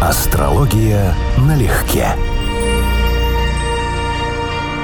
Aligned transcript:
Астрология 0.00 1.12
налегке. 1.38 2.14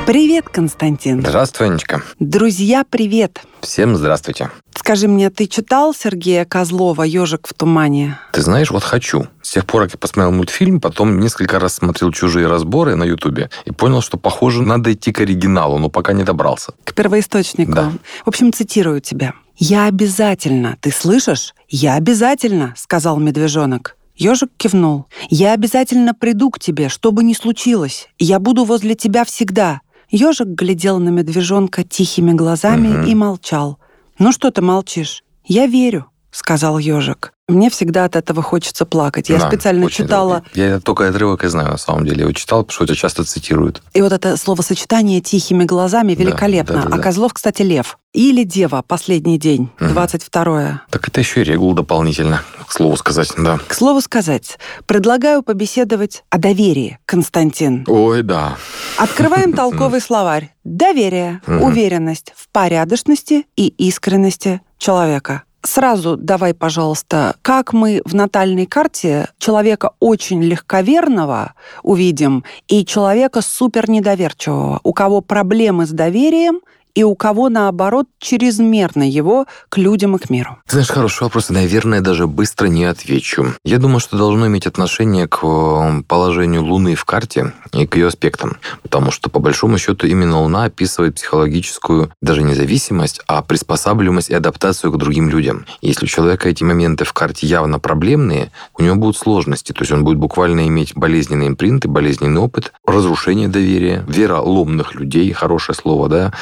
Привет, 0.06 0.48
Константин. 0.48 1.20
Здравствуй, 1.20 1.68
Анечка. 1.68 2.02
Друзья, 2.18 2.84
привет. 2.88 3.40
Всем 3.60 3.94
здравствуйте. 3.94 4.50
Скажи 4.74 5.06
мне, 5.06 5.30
ты 5.30 5.46
читал 5.46 5.94
Сергея 5.94 6.44
Козлова 6.44 7.04
«Ежик 7.04 7.46
в 7.46 7.54
тумане»? 7.54 8.18
Ты 8.32 8.42
знаешь, 8.42 8.72
вот 8.72 8.82
хочу. 8.82 9.28
С 9.40 9.52
тех 9.52 9.66
пор, 9.66 9.84
как 9.84 9.92
я 9.92 9.98
посмотрел 9.98 10.32
мультфильм, 10.32 10.80
потом 10.80 11.20
несколько 11.20 11.60
раз 11.60 11.74
смотрел 11.74 12.10
чужие 12.10 12.48
разборы 12.48 12.96
на 12.96 13.04
Ютубе 13.04 13.50
и 13.66 13.70
понял, 13.70 14.02
что, 14.02 14.18
похоже, 14.18 14.62
надо 14.62 14.92
идти 14.92 15.12
к 15.12 15.20
оригиналу, 15.20 15.78
но 15.78 15.90
пока 15.90 16.12
не 16.12 16.24
добрался. 16.24 16.72
К 16.82 16.92
первоисточнику. 16.92 17.72
Да. 17.72 17.92
В 18.24 18.28
общем, 18.28 18.52
цитирую 18.52 19.00
тебя. 19.00 19.34
«Я 19.56 19.86
обязательно, 19.86 20.76
ты 20.80 20.90
слышишь? 20.90 21.54
Я 21.68 21.94
обязательно»,— 21.94 22.74
сказал 22.76 23.18
медвежонок. 23.20 23.96
Ежик 24.16 24.50
кивнул. 24.56 25.06
«Я 25.28 25.52
обязательно 25.52 26.14
приду 26.14 26.50
к 26.50 26.58
тебе, 26.58 26.88
что 26.88 27.10
бы 27.10 27.24
ни 27.24 27.32
случилось. 27.34 28.08
Я 28.18 28.38
буду 28.38 28.64
возле 28.64 28.94
тебя 28.94 29.24
всегда». 29.24 29.80
Ежик 30.10 30.46
глядел 30.48 30.98
на 31.00 31.08
медвежонка 31.08 31.82
тихими 31.82 32.32
глазами 32.32 32.88
Мгм. 32.88 33.06
и 33.06 33.14
молчал. 33.14 33.78
«Ну 34.18 34.30
что 34.30 34.50
ты 34.52 34.62
молчишь? 34.62 35.24
Я 35.44 35.66
верю»,— 35.66 36.06
сказал 36.34 36.78
ежик. 36.78 37.30
Мне 37.46 37.68
всегда 37.68 38.06
от 38.06 38.16
этого 38.16 38.40
хочется 38.42 38.86
плакать. 38.86 39.28
Я 39.28 39.38
Да, 39.38 39.48
специально 39.48 39.90
читала, 39.90 40.42
долго. 40.54 40.70
Я 40.72 40.80
только 40.80 41.06
отрывок 41.08 41.44
и 41.44 41.48
знаю, 41.48 41.72
на 41.72 41.76
самом 41.76 42.04
деле. 42.06 42.16
Я 42.16 42.22
его 42.22 42.32
читал, 42.32 42.62
потому 42.64 42.74
что 42.74 42.84
это 42.84 42.96
часто 42.96 43.22
цитируют. 43.24 43.82
и 43.92 44.00
вот 44.00 44.12
это 44.12 44.38
словосочетание 44.38 45.20
«тихими 45.20 45.64
глазами» 45.64 46.14
великолепно. 46.14 46.76
да, 46.76 46.82
да, 46.82 46.88
А 46.88 46.96
да. 46.96 47.02
Козлов, 47.02 47.34
кстати, 47.34 47.60
лев. 47.60 47.98
Или 48.14 48.44
дева, 48.44 48.82
последний 48.86 49.38
день, 49.38 49.68
Мгм. 49.78 49.92
22 49.92 50.82
Так 50.90 51.06
это 51.08 51.20
еще 51.20 51.42
и 51.42 51.44
регул 51.44 51.74
дополнительно, 51.74 52.40
к 52.66 52.72
слову 52.72 52.96
сказать, 52.96 53.32
да. 53.36 53.58
К 53.68 53.74
слову 53.74 54.00
сказать, 54.00 54.58
предлагаю 54.86 55.42
побеседовать 55.42 56.24
о 56.30 56.38
доверии, 56.38 56.98
Константин. 57.04 57.84
Ой, 57.88 58.22
да. 58.22 58.56
Открываем 58.96 59.52
толковый 59.54 60.00
словарь. 60.00 60.54
Доверие, 60.64 61.42
уверенность 61.46 62.32
в 62.36 62.48
порядочности 62.48 63.44
и 63.56 63.66
искренности 63.68 64.62
человека. 64.78 65.42
Сразу 65.66 66.18
давай, 66.18 66.52
пожалуйста, 66.52 67.36
как 67.40 67.72
мы 67.72 68.02
в 68.04 68.14
натальной 68.14 68.66
карте 68.66 69.28
человека 69.38 69.92
очень 69.98 70.42
легковерного 70.42 71.54
увидим 71.82 72.44
и 72.68 72.84
человека 72.84 73.40
супер 73.40 73.88
недоверчивого, 73.88 74.80
у 74.82 74.92
кого 74.92 75.22
проблемы 75.22 75.86
с 75.86 75.90
доверием 75.90 76.60
и 76.94 77.02
у 77.02 77.14
кого, 77.14 77.48
наоборот, 77.48 78.06
чрезмерно 78.18 79.08
его 79.08 79.46
к 79.68 79.78
людям 79.78 80.16
и 80.16 80.18
к 80.18 80.30
миру. 80.30 80.58
Ты 80.66 80.72
знаешь, 80.72 80.88
хороший 80.88 81.24
вопрос, 81.24 81.50
наверное, 81.50 82.00
даже 82.00 82.26
быстро 82.26 82.66
не 82.66 82.84
отвечу. 82.84 83.54
Я 83.64 83.78
думаю, 83.78 84.00
что 84.00 84.16
должно 84.16 84.46
иметь 84.46 84.66
отношение 84.66 85.26
к 85.26 85.40
э, 85.42 86.02
положению 86.06 86.64
Луны 86.64 86.94
в 86.94 87.04
карте 87.04 87.52
и 87.72 87.86
к 87.86 87.96
ее 87.96 88.08
аспектам. 88.08 88.58
Потому 88.82 89.10
что, 89.10 89.28
по 89.28 89.40
большому 89.40 89.78
счету, 89.78 90.06
именно 90.06 90.40
Луна 90.40 90.64
описывает 90.64 91.16
психологическую 91.16 92.12
даже 92.22 92.42
независимость, 92.42 93.20
а 93.26 93.42
приспосабливаемость 93.42 94.30
и 94.30 94.34
адаптацию 94.34 94.92
к 94.92 94.98
другим 94.98 95.28
людям. 95.28 95.66
Если 95.82 96.04
у 96.04 96.08
человека 96.08 96.48
эти 96.48 96.62
моменты 96.62 97.04
в 97.04 97.12
карте 97.12 97.46
явно 97.46 97.78
проблемные, 97.80 98.52
у 98.78 98.82
него 98.82 98.94
будут 98.96 99.16
сложности. 99.16 99.72
То 99.72 99.82
есть 99.82 99.92
он 99.92 100.04
будет 100.04 100.18
буквально 100.18 100.68
иметь 100.68 100.94
болезненные 100.94 101.48
импринты, 101.48 101.88
болезненный 101.88 102.40
опыт, 102.40 102.72
разрушение 102.86 103.48
доверия, 103.48 104.04
вера 104.06 104.38
ломных 104.38 104.94
людей, 104.94 105.32
хорошее 105.32 105.76
слово, 105.76 106.08
да, 106.08 106.32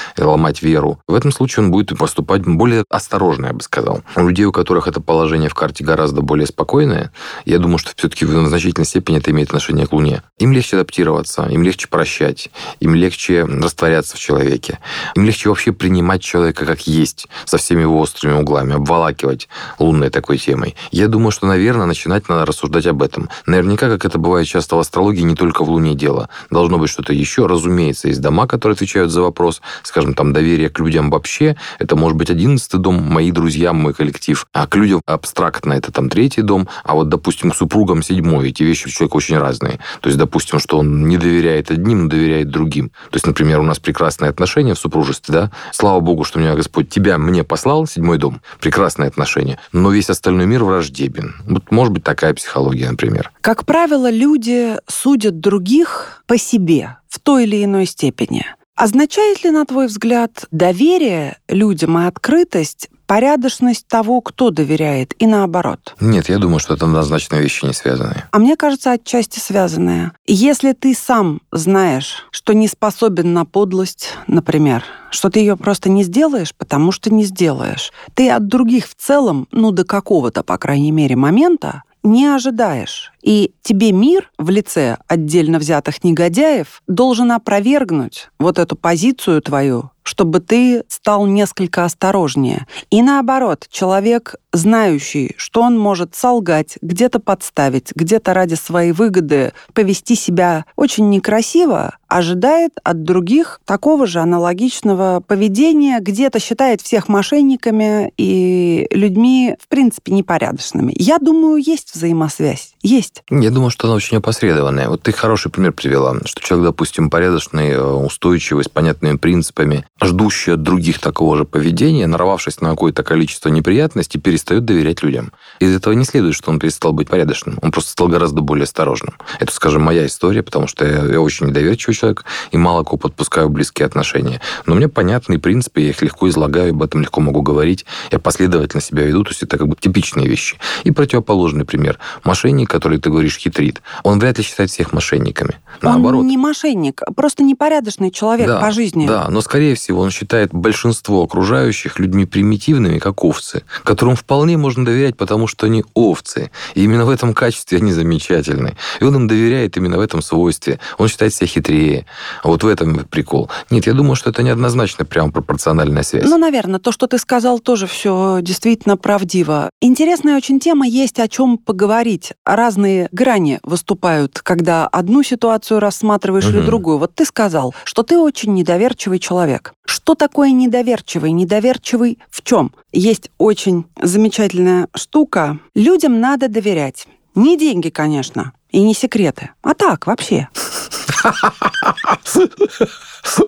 ломать 0.42 0.62
веру. 0.62 0.98
В 1.06 1.14
этом 1.14 1.30
случае 1.30 1.64
он 1.64 1.70
будет 1.70 1.96
поступать 1.96 2.42
более 2.42 2.84
осторожно, 2.88 3.46
я 3.46 3.52
бы 3.52 3.62
сказал. 3.62 4.02
У 4.16 4.26
людей, 4.26 4.44
у 4.44 4.52
которых 4.52 4.88
это 4.88 5.00
положение 5.00 5.48
в 5.48 5.54
карте 5.54 5.84
гораздо 5.84 6.20
более 6.20 6.46
спокойное, 6.46 7.12
я 7.44 7.58
думаю, 7.58 7.78
что 7.78 7.92
все-таки 7.96 8.24
в 8.24 8.48
значительной 8.48 8.86
степени 8.86 9.18
это 9.18 9.30
имеет 9.30 9.48
отношение 9.48 9.86
к 9.86 9.92
Луне. 9.92 10.22
Им 10.38 10.52
легче 10.52 10.76
адаптироваться, 10.76 11.46
им 11.48 11.62
легче 11.62 11.86
прощать, 11.86 12.50
им 12.80 12.94
легче 12.94 13.44
растворяться 13.44 14.16
в 14.16 14.18
человеке, 14.18 14.80
им 15.14 15.24
легче 15.24 15.48
вообще 15.48 15.72
принимать 15.72 16.22
человека 16.22 16.66
как 16.66 16.86
есть, 16.88 17.28
со 17.44 17.56
всеми 17.56 17.82
его 17.82 18.00
острыми 18.00 18.40
углами, 18.40 18.74
обволакивать 18.74 19.48
лунной 19.78 20.10
такой 20.10 20.38
темой. 20.38 20.74
Я 20.90 21.06
думаю, 21.06 21.30
что, 21.30 21.46
наверное, 21.46 21.86
начинать 21.86 22.28
надо 22.28 22.46
рассуждать 22.46 22.86
об 22.86 23.02
этом. 23.02 23.28
Наверняка, 23.46 23.88
как 23.88 24.04
это 24.04 24.18
бывает 24.18 24.48
часто 24.48 24.74
в 24.76 24.80
астрологии, 24.80 25.22
не 25.22 25.36
только 25.36 25.64
в 25.64 25.70
Луне 25.70 25.94
дело. 25.94 26.28
Должно 26.50 26.78
быть 26.78 26.90
что-то 26.90 27.12
еще. 27.12 27.46
Разумеется, 27.46 28.08
есть 28.08 28.20
дома, 28.20 28.46
которые 28.48 28.74
отвечают 28.74 29.12
за 29.12 29.22
вопрос, 29.22 29.60
скажем, 29.82 30.14
там, 30.14 30.31
доверие 30.32 30.68
к 30.68 30.78
людям 30.78 31.10
вообще. 31.10 31.56
Это 31.78 31.96
может 31.96 32.16
быть 32.16 32.30
одиннадцатый 32.30 32.80
дом, 32.80 33.02
мои 33.02 33.30
друзья, 33.30 33.72
мой 33.72 33.94
коллектив. 33.94 34.46
А 34.52 34.66
к 34.66 34.76
людям 34.76 35.02
абстрактно 35.06 35.72
это 35.74 35.92
там 35.92 36.08
третий 36.08 36.42
дом. 36.42 36.68
А 36.84 36.94
вот, 36.94 37.08
допустим, 37.08 37.50
к 37.50 37.56
супругам 37.56 38.02
седьмой. 38.02 38.50
Эти 38.50 38.62
вещи 38.62 38.86
у 38.86 38.90
человека 38.90 39.16
очень 39.16 39.38
разные. 39.38 39.80
То 40.00 40.08
есть, 40.08 40.18
допустим, 40.18 40.58
что 40.58 40.78
он 40.78 41.08
не 41.08 41.16
доверяет 41.16 41.70
одним, 41.70 42.04
но 42.04 42.08
доверяет 42.08 42.50
другим. 42.50 42.90
То 43.10 43.16
есть, 43.16 43.26
например, 43.26 43.60
у 43.60 43.64
нас 43.64 43.78
прекрасные 43.78 44.30
отношения 44.30 44.74
в 44.74 44.78
супружестве, 44.78 45.32
да? 45.32 45.50
Слава 45.72 46.00
Богу, 46.00 46.24
что 46.24 46.38
меня 46.38 46.54
Господь 46.54 46.88
тебя 46.88 47.18
мне 47.18 47.44
послал, 47.44 47.86
седьмой 47.86 48.18
дом. 48.18 48.40
Прекрасные 48.60 49.08
отношения. 49.08 49.58
Но 49.72 49.90
весь 49.90 50.10
остальной 50.10 50.46
мир 50.46 50.64
враждебен. 50.64 51.34
Вот 51.46 51.70
может 51.70 51.92
быть 51.92 52.04
такая 52.04 52.34
психология, 52.34 52.90
например. 52.90 53.30
Как 53.40 53.64
правило, 53.64 54.10
люди 54.10 54.76
судят 54.86 55.40
других 55.40 56.22
по 56.26 56.38
себе 56.38 56.96
в 57.08 57.18
той 57.18 57.44
или 57.44 57.64
иной 57.64 57.86
степени. 57.86 58.46
Означает 58.82 59.44
ли, 59.44 59.52
на 59.52 59.64
твой 59.64 59.86
взгляд, 59.86 60.46
доверие 60.50 61.36
людям 61.46 61.96
и 62.00 62.04
открытость 62.04 62.90
порядочность 63.06 63.86
того, 63.86 64.20
кто 64.20 64.50
доверяет, 64.50 65.14
и 65.20 65.26
наоборот? 65.28 65.94
Нет, 66.00 66.28
я 66.28 66.38
думаю, 66.38 66.58
что 66.58 66.74
это 66.74 66.86
однозначно 66.86 67.36
вещи 67.36 67.64
не 67.64 67.74
связанные. 67.74 68.24
А 68.32 68.40
мне 68.40 68.56
кажется, 68.56 68.90
отчасти 68.90 69.38
связанное. 69.38 70.10
Если 70.26 70.72
ты 70.72 70.96
сам 70.96 71.42
знаешь, 71.52 72.26
что 72.32 72.54
не 72.54 72.66
способен 72.66 73.32
на 73.32 73.44
подлость, 73.44 74.14
например, 74.26 74.82
что 75.12 75.30
ты 75.30 75.38
ее 75.38 75.56
просто 75.56 75.88
не 75.88 76.02
сделаешь, 76.02 76.52
потому 76.52 76.90
что 76.90 77.08
не 77.14 77.22
сделаешь, 77.22 77.92
ты 78.14 78.30
от 78.30 78.48
других 78.48 78.88
в 78.88 78.96
целом, 78.96 79.46
ну 79.52 79.70
до 79.70 79.84
какого-то, 79.84 80.42
по 80.42 80.58
крайней 80.58 80.90
мере, 80.90 81.14
момента, 81.14 81.84
не 82.02 82.26
ожидаешь. 82.26 83.11
И 83.22 83.54
тебе 83.62 83.92
мир 83.92 84.30
в 84.38 84.50
лице 84.50 84.98
отдельно 85.06 85.58
взятых 85.58 86.02
негодяев 86.04 86.82
должен 86.86 87.32
опровергнуть 87.32 88.30
вот 88.38 88.58
эту 88.58 88.76
позицию 88.76 89.40
твою, 89.42 89.90
чтобы 90.02 90.40
ты 90.40 90.82
стал 90.88 91.26
несколько 91.26 91.84
осторожнее. 91.84 92.66
И 92.90 93.02
наоборот, 93.02 93.66
человек, 93.70 94.34
знающий, 94.52 95.34
что 95.36 95.62
он 95.62 95.78
может 95.78 96.14
солгать, 96.14 96.76
где-то 96.82 97.20
подставить, 97.20 97.92
где-то 97.94 98.34
ради 98.34 98.54
своей 98.54 98.92
выгоды 98.92 99.52
повести 99.72 100.16
себя 100.16 100.64
очень 100.76 101.08
некрасиво, 101.08 101.96
ожидает 102.08 102.72
от 102.84 103.04
других 103.04 103.60
такого 103.64 104.06
же 104.06 104.20
аналогичного 104.20 105.22
поведения, 105.26 105.98
где-то 106.00 106.38
считает 106.40 106.82
всех 106.82 107.08
мошенниками 107.08 108.12
и 108.18 108.86
людьми, 108.90 109.56
в 109.60 109.68
принципе, 109.68 110.12
непорядочными. 110.12 110.92
Я 110.96 111.18
думаю, 111.18 111.56
есть 111.56 111.94
взаимосвязь. 111.94 112.74
Есть. 112.82 113.11
Я 113.30 113.50
думаю, 113.50 113.70
что 113.70 113.86
она 113.86 113.96
очень 113.96 114.18
опосредованная. 114.18 114.88
Вот 114.88 115.02
ты 115.02 115.12
хороший 115.12 115.50
пример 115.50 115.72
привела, 115.72 116.16
что 116.24 116.40
человек, 116.40 116.70
допустим, 116.70 117.10
порядочный, 117.10 117.70
э, 117.70 117.82
устойчивый, 117.82 118.64
с 118.64 118.68
понятными 118.68 119.16
принципами, 119.16 119.86
ждущий 120.02 120.54
от 120.54 120.62
других 120.62 120.98
такого 120.98 121.36
же 121.36 121.44
поведения, 121.44 122.06
нарвавшись 122.06 122.60
на 122.60 122.70
какое-то 122.70 123.02
количество 123.02 123.48
неприятностей, 123.48 124.18
перестает 124.18 124.64
доверять 124.64 125.02
людям. 125.02 125.32
Из 125.60 125.74
этого 125.74 125.92
не 125.94 126.04
следует, 126.04 126.34
что 126.34 126.50
он 126.50 126.58
перестал 126.58 126.92
быть 126.92 127.08
порядочным. 127.08 127.58
Он 127.62 127.70
просто 127.70 127.90
стал 127.90 128.08
гораздо 128.08 128.40
более 128.40 128.64
осторожным. 128.64 129.14
Это, 129.38 129.52
скажем, 129.52 129.82
моя 129.82 130.06
история, 130.06 130.42
потому 130.42 130.66
что 130.66 130.84
я, 130.86 131.04
я 131.04 131.20
очень 131.20 131.46
недоверчивый 131.46 131.94
человек 131.94 132.24
и 132.50 132.56
мало 132.56 132.84
кого 132.84 132.98
подпускаю 132.98 133.48
близкие 133.48 133.86
отношения. 133.86 134.40
Но 134.66 134.74
мне 134.74 134.88
понятные 134.88 135.38
принципы, 135.38 135.80
я 135.80 135.90
их 135.90 136.02
легко 136.02 136.28
излагаю, 136.28 136.70
об 136.70 136.82
этом 136.82 137.02
легко 137.02 137.20
могу 137.20 137.42
говорить. 137.42 137.86
Я 138.10 138.18
последовательно 138.18 138.80
себя 138.80 139.04
веду, 139.04 139.24
то 139.24 139.30
есть 139.30 139.42
это 139.42 139.58
как 139.58 139.68
бы 139.68 139.76
типичные 139.76 140.28
вещи. 140.28 140.58
И 140.84 140.90
противоположный 140.90 141.64
пример. 141.64 141.98
Мошенник, 142.24 142.68
который, 142.70 142.98
ты 143.02 143.10
говоришь, 143.10 143.36
хитрит, 143.36 143.82
он 144.02 144.18
вряд 144.18 144.38
ли 144.38 144.44
считает 144.44 144.70
всех 144.70 144.92
мошенниками. 144.92 145.56
Наоборот. 145.80 146.20
Он 146.20 146.26
не 146.26 146.36
мошенник, 146.36 147.02
просто 147.16 147.42
непорядочный 147.42 148.10
человек 148.10 148.46
да, 148.46 148.60
по 148.60 148.70
жизни. 148.70 149.06
Да, 149.06 149.28
но, 149.28 149.40
скорее 149.40 149.74
всего, 149.74 150.00
он 150.00 150.10
считает 150.10 150.52
большинство 150.52 151.22
окружающих 151.22 151.98
людьми 151.98 152.24
примитивными, 152.24 152.98
как 152.98 153.24
овцы, 153.24 153.64
которым 153.84 154.16
вполне 154.16 154.56
можно 154.56 154.84
доверять, 154.84 155.16
потому 155.16 155.46
что 155.46 155.66
они 155.66 155.84
овцы. 155.94 156.50
И 156.74 156.84
именно 156.84 157.04
в 157.04 157.10
этом 157.10 157.34
качестве 157.34 157.78
они 157.78 157.92
замечательны. 157.92 158.76
И 159.00 159.04
он 159.04 159.14
им 159.16 159.28
доверяет 159.28 159.76
именно 159.76 159.98
в 159.98 160.00
этом 160.00 160.22
свойстве. 160.22 160.78
Он 160.98 161.08
считает 161.08 161.34
себя 161.34 161.46
хитрее. 161.46 162.06
Вот 162.44 162.62
в 162.62 162.68
этом 162.68 163.04
прикол. 163.10 163.50
Нет, 163.70 163.86
я 163.86 163.94
думаю, 163.94 164.16
что 164.16 164.30
это 164.30 164.42
неоднозначно 164.42 165.04
прямо 165.04 165.30
пропорциональная 165.30 166.02
связь. 166.02 166.24
Ну, 166.24 166.38
наверное, 166.38 166.78
то, 166.78 166.92
что 166.92 167.06
ты 167.06 167.18
сказал, 167.18 167.58
тоже 167.58 167.86
все 167.86 168.38
действительно 168.42 168.96
правдиво. 168.96 169.70
Интересная 169.80 170.36
очень 170.36 170.60
тема, 170.60 170.86
есть 170.86 171.18
о 171.18 171.28
чем 171.28 171.58
поговорить. 171.58 172.32
Разные 172.44 172.91
грани 173.12 173.58
выступают, 173.62 174.40
когда 174.40 174.86
одну 174.86 175.22
ситуацию 175.22 175.80
рассматриваешь 175.80 176.48
или 176.48 176.58
Мгм. 176.58 176.66
другую. 176.66 176.98
Вот 176.98 177.14
ты 177.14 177.24
сказал, 177.24 177.74
что 177.84 178.02
ты 178.02 178.18
очень 178.18 178.54
недоверчивый 178.54 179.18
человек. 179.18 179.74
Что 179.84 180.14
такое 180.14 180.50
недоверчивый? 180.52 181.32
Недоверчивый 181.32 182.18
в 182.30 182.42
чем? 182.42 182.72
Есть 182.92 183.30
очень 183.38 183.84
замечательная 184.00 184.88
штука. 184.94 185.58
Людям 185.74 186.20
надо 186.20 186.48
доверять. 186.48 187.06
Не 187.34 187.56
деньги, 187.58 187.88
конечно, 187.88 188.52
и 188.72 188.82
не 188.82 188.94
секреты, 188.94 189.50
а 189.62 189.74
так, 189.74 190.06
вообще. 190.06 190.48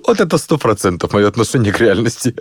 Вот 0.07 0.21
это 0.21 0.39
сто 0.39 0.59
процентов 0.59 1.13
мое 1.13 1.27
отношение 1.27 1.73
к 1.73 1.81
реальности. 1.81 2.35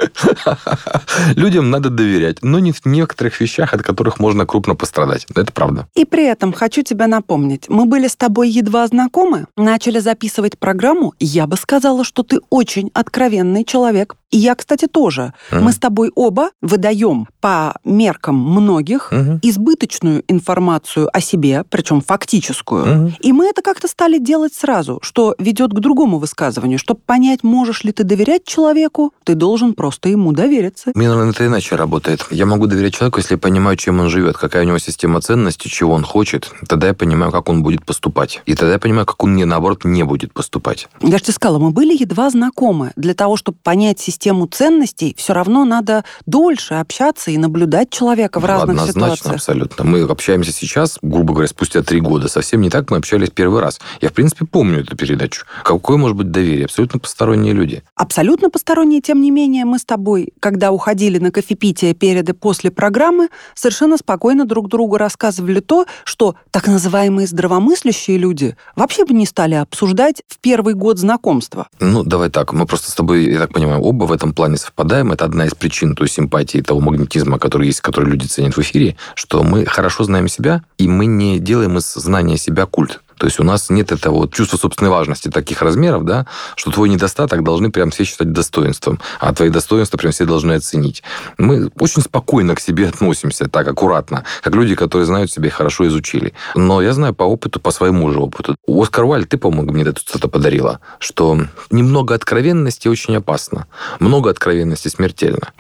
Людям 1.36 1.72
надо 1.72 1.90
доверять, 1.90 2.44
но 2.44 2.60
не 2.60 2.72
в 2.72 2.86
некоторых 2.86 3.42
вещах, 3.42 3.74
от 3.74 3.82
которых 3.82 4.20
можно 4.20 4.46
крупно 4.46 4.76
пострадать. 4.76 5.26
Это 5.36 5.52
правда. 5.52 5.88
И 5.96 6.06
при 6.06 6.26
этом 6.26 6.54
хочу 6.54 6.84
тебя 6.84 7.08
напомнить, 7.08 7.70
мы 7.70 7.86
были 7.86 8.08
с 8.08 8.16
тобой 8.16 8.50
едва 8.50 8.86
знакомы, 8.88 9.48
начали 9.58 10.00
записывать 10.00 10.60
программу, 10.60 11.14
я 11.20 11.48
бы 11.48 11.58
сказала, 11.58 12.04
что 12.04 12.24
ты 12.24 12.40
очень 12.50 12.92
откровенный 12.94 13.66
человек. 13.66 14.16
И 14.30 14.38
я, 14.38 14.56
кстати, 14.56 14.88
тоже. 14.88 15.34
Мы 15.52 15.72
с 15.72 15.78
тобой 15.78 16.12
оба 16.16 16.50
выдаем 16.62 17.28
по 17.40 17.76
меркам 17.84 18.36
многих 18.36 19.12
mm-hmm. 19.12 19.40
избыточную 19.44 20.24
информацию 20.28 21.08
о 21.16 21.22
себе, 21.22 21.64
причем 21.70 22.02
фактическую. 22.02 22.73
Mm-hmm. 22.78 23.14
И 23.22 23.32
мы 23.32 23.48
это 23.48 23.62
как-то 23.62 23.88
стали 23.88 24.18
делать 24.18 24.54
сразу, 24.54 25.00
что 25.02 25.36
ведет 25.38 25.72
к 25.72 25.80
другому 25.80 26.20
высказыванию. 26.20 26.80
Чтобы 26.80 27.00
понять, 27.06 27.44
можешь 27.44 27.84
ли 27.84 27.92
ты 27.92 28.04
доверять 28.04 28.46
человеку, 28.46 29.14
ты 29.24 29.36
должен 29.36 29.74
просто 29.74 30.10
ему 30.10 30.32
довериться. 30.32 30.92
Мне, 30.96 31.10
наверное, 31.10 31.32
это 31.32 31.46
иначе 31.46 31.76
работает. 31.76 32.26
Я 32.32 32.46
могу 32.46 32.68
доверять 32.68 32.94
человеку, 32.94 33.20
если 33.20 33.36
я 33.36 33.38
понимаю, 33.38 33.78
чем 33.78 34.00
он 34.00 34.10
живет, 34.10 34.38
какая 34.38 34.64
у 34.64 34.68
него 34.68 34.78
система 34.78 35.22
ценностей, 35.22 35.70
чего 35.70 35.94
он 35.94 36.04
хочет. 36.04 36.52
Тогда 36.68 36.88
я 36.88 36.94
понимаю, 36.94 37.32
как 37.32 37.50
он 37.50 37.64
будет 37.64 37.86
поступать. 37.86 38.42
И 38.46 38.56
тогда 38.56 38.74
я 38.74 38.80
понимаю, 38.80 39.06
как 39.06 39.24
он 39.24 39.34
мне, 39.34 39.46
наоборот, 39.46 39.86
не 39.86 40.04
будет 40.04 40.34
поступать. 40.34 40.88
Я 41.02 41.18
же 41.18 41.24
тебе 41.24 41.34
сказала, 41.34 41.60
мы 41.60 41.72
были 41.72 41.96
едва 42.00 42.30
знакомы. 42.30 42.92
Для 42.96 43.14
того, 43.14 43.38
чтобы 43.38 43.58
понять 43.64 44.00
систему 44.00 44.48
ценностей, 44.48 45.16
все 45.18 45.34
равно 45.34 45.66
надо 45.66 46.04
дольше 46.26 46.76
общаться 46.76 47.32
и 47.32 47.38
наблюдать 47.38 47.90
человека 47.90 48.40
в 48.40 48.46
разных 48.46 48.72
Однозначно, 48.72 49.16
ситуациях. 49.16 49.36
абсолютно. 49.36 49.84
Мы 49.84 50.02
общаемся 50.02 50.52
сейчас, 50.52 50.98
грубо 51.02 51.34
говоря, 51.34 51.48
спустя 51.48 51.84
три 51.84 52.00
года. 52.00 52.28
Совсем 52.28 52.62
не 52.64 52.70
так 52.70 52.90
мы 52.90 52.98
общались 52.98 53.30
первый 53.30 53.62
раз. 53.62 53.80
Я, 54.02 54.10
в 54.10 54.14
принципе, 54.14 54.46
помню 54.46 54.82
эту 54.82 54.96
передачу. 54.96 55.46
Какое 55.64 55.98
может 55.98 56.18
быть 56.18 56.32
доверие? 56.32 56.66
Абсолютно 56.66 57.00
посторонние 57.00 57.54
люди. 57.54 57.84
Абсолютно 57.96 58.50
посторонние, 58.50 59.02
тем 59.02 59.22
не 59.22 59.32
менее, 59.32 59.66
мы 59.66 59.80
с 59.80 59.86
тобой, 59.86 60.34
когда 60.40 60.72
уходили 60.72 61.20
на 61.20 61.32
кофепитие 61.32 61.94
перед 61.94 62.30
и 62.30 62.34
после 62.34 62.72
программы, 62.72 63.30
совершенно 63.56 63.98
спокойно 63.98 64.46
друг 64.46 64.70
другу 64.70 64.98
рассказывали 64.98 65.60
то, 65.60 65.86
что 66.04 66.36
так 66.52 66.68
называемые 66.68 67.28
здравомыслящие 67.28 68.18
люди 68.18 68.56
вообще 68.76 69.06
бы 69.06 69.14
не 69.14 69.26
стали 69.26 69.56
обсуждать 69.56 70.24
в 70.28 70.40
первый 70.40 70.74
год 70.74 71.00
знакомства. 71.00 71.68
Ну, 71.80 72.04
давай 72.04 72.30
так. 72.30 72.54
Мы 72.54 72.66
просто 72.66 72.92
с 72.92 72.94
тобой, 72.94 73.26
я 73.32 73.40
так 73.40 73.54
понимаю, 73.54 73.82
оба 73.82 74.06
в 74.06 74.12
этом 74.12 74.34
плане 74.34 74.58
совпадаем. 74.58 75.12
Это 75.12 75.26
одна 75.26 75.46
из 75.46 75.54
причин 75.54 75.96
той 75.96 76.08
симпатии, 76.08 76.62
того 76.62 76.80
магнетизма, 76.80 77.40
который 77.40 77.68
есть, 77.68 77.82
который 77.82 78.10
люди 78.10 78.26
ценят 78.26 78.56
в 78.56 78.60
эфире, 78.62 78.96
что 79.16 79.44
мы 79.44 79.66
хорошо 79.66 80.04
знаем 80.04 80.28
себя, 80.28 80.64
и 80.78 80.88
мы 80.88 81.06
не 81.06 81.40
делаем 81.40 81.78
из 81.78 81.92
знания 81.94 82.38
себя 82.38 82.53
культ. 82.66 83.03
То 83.18 83.28
есть 83.28 83.40
у 83.40 83.44
нас 83.44 83.70
нет 83.70 83.92
этого 83.92 84.16
вот 84.16 84.34
чувства 84.34 84.58
собственной 84.58 84.92
важности 84.92 85.30
таких 85.30 85.62
размеров, 85.62 86.06
да, 86.06 86.28
что 86.56 86.72
твой 86.72 86.90
недостаток 86.90 87.44
должны 87.44 87.72
прям 87.72 87.92
все 87.92 88.04
считать 88.04 88.32
достоинством, 88.32 89.00
а 89.20 89.34
твои 89.34 89.50
достоинства 89.50 89.98
прям 89.98 90.12
все 90.12 90.26
должны 90.26 90.54
оценить. 90.54 91.04
Мы 91.38 91.70
очень 91.80 92.02
спокойно 92.02 92.56
к 92.56 92.60
себе 92.60 92.88
относимся, 92.88 93.48
так 93.48 93.68
аккуратно, 93.68 94.24
как 94.42 94.56
люди, 94.56 94.76
которые 94.76 95.06
знают 95.06 95.32
себя 95.32 95.48
и 95.48 95.52
хорошо 95.52 95.88
изучили. 95.88 96.34
Но 96.56 96.82
я 96.82 96.94
знаю 96.94 97.14
по 97.14 97.24
опыту, 97.24 97.60
по 97.60 97.72
своему 97.72 98.12
же 98.12 98.20
опыту. 98.20 98.56
Оскар 98.68 99.06
Валь, 99.06 99.26
ты, 99.26 99.38
по-моему, 99.38 99.72
мне 99.74 99.84
что-то 99.84 100.28
подарила, 100.28 100.80
что 101.00 101.40
немного 101.70 102.16
откровенности 102.16 102.88
очень 102.88 103.16
опасно. 103.16 103.68
Много 104.00 104.30
откровенности 104.30 104.88
смертельно. 104.88 105.52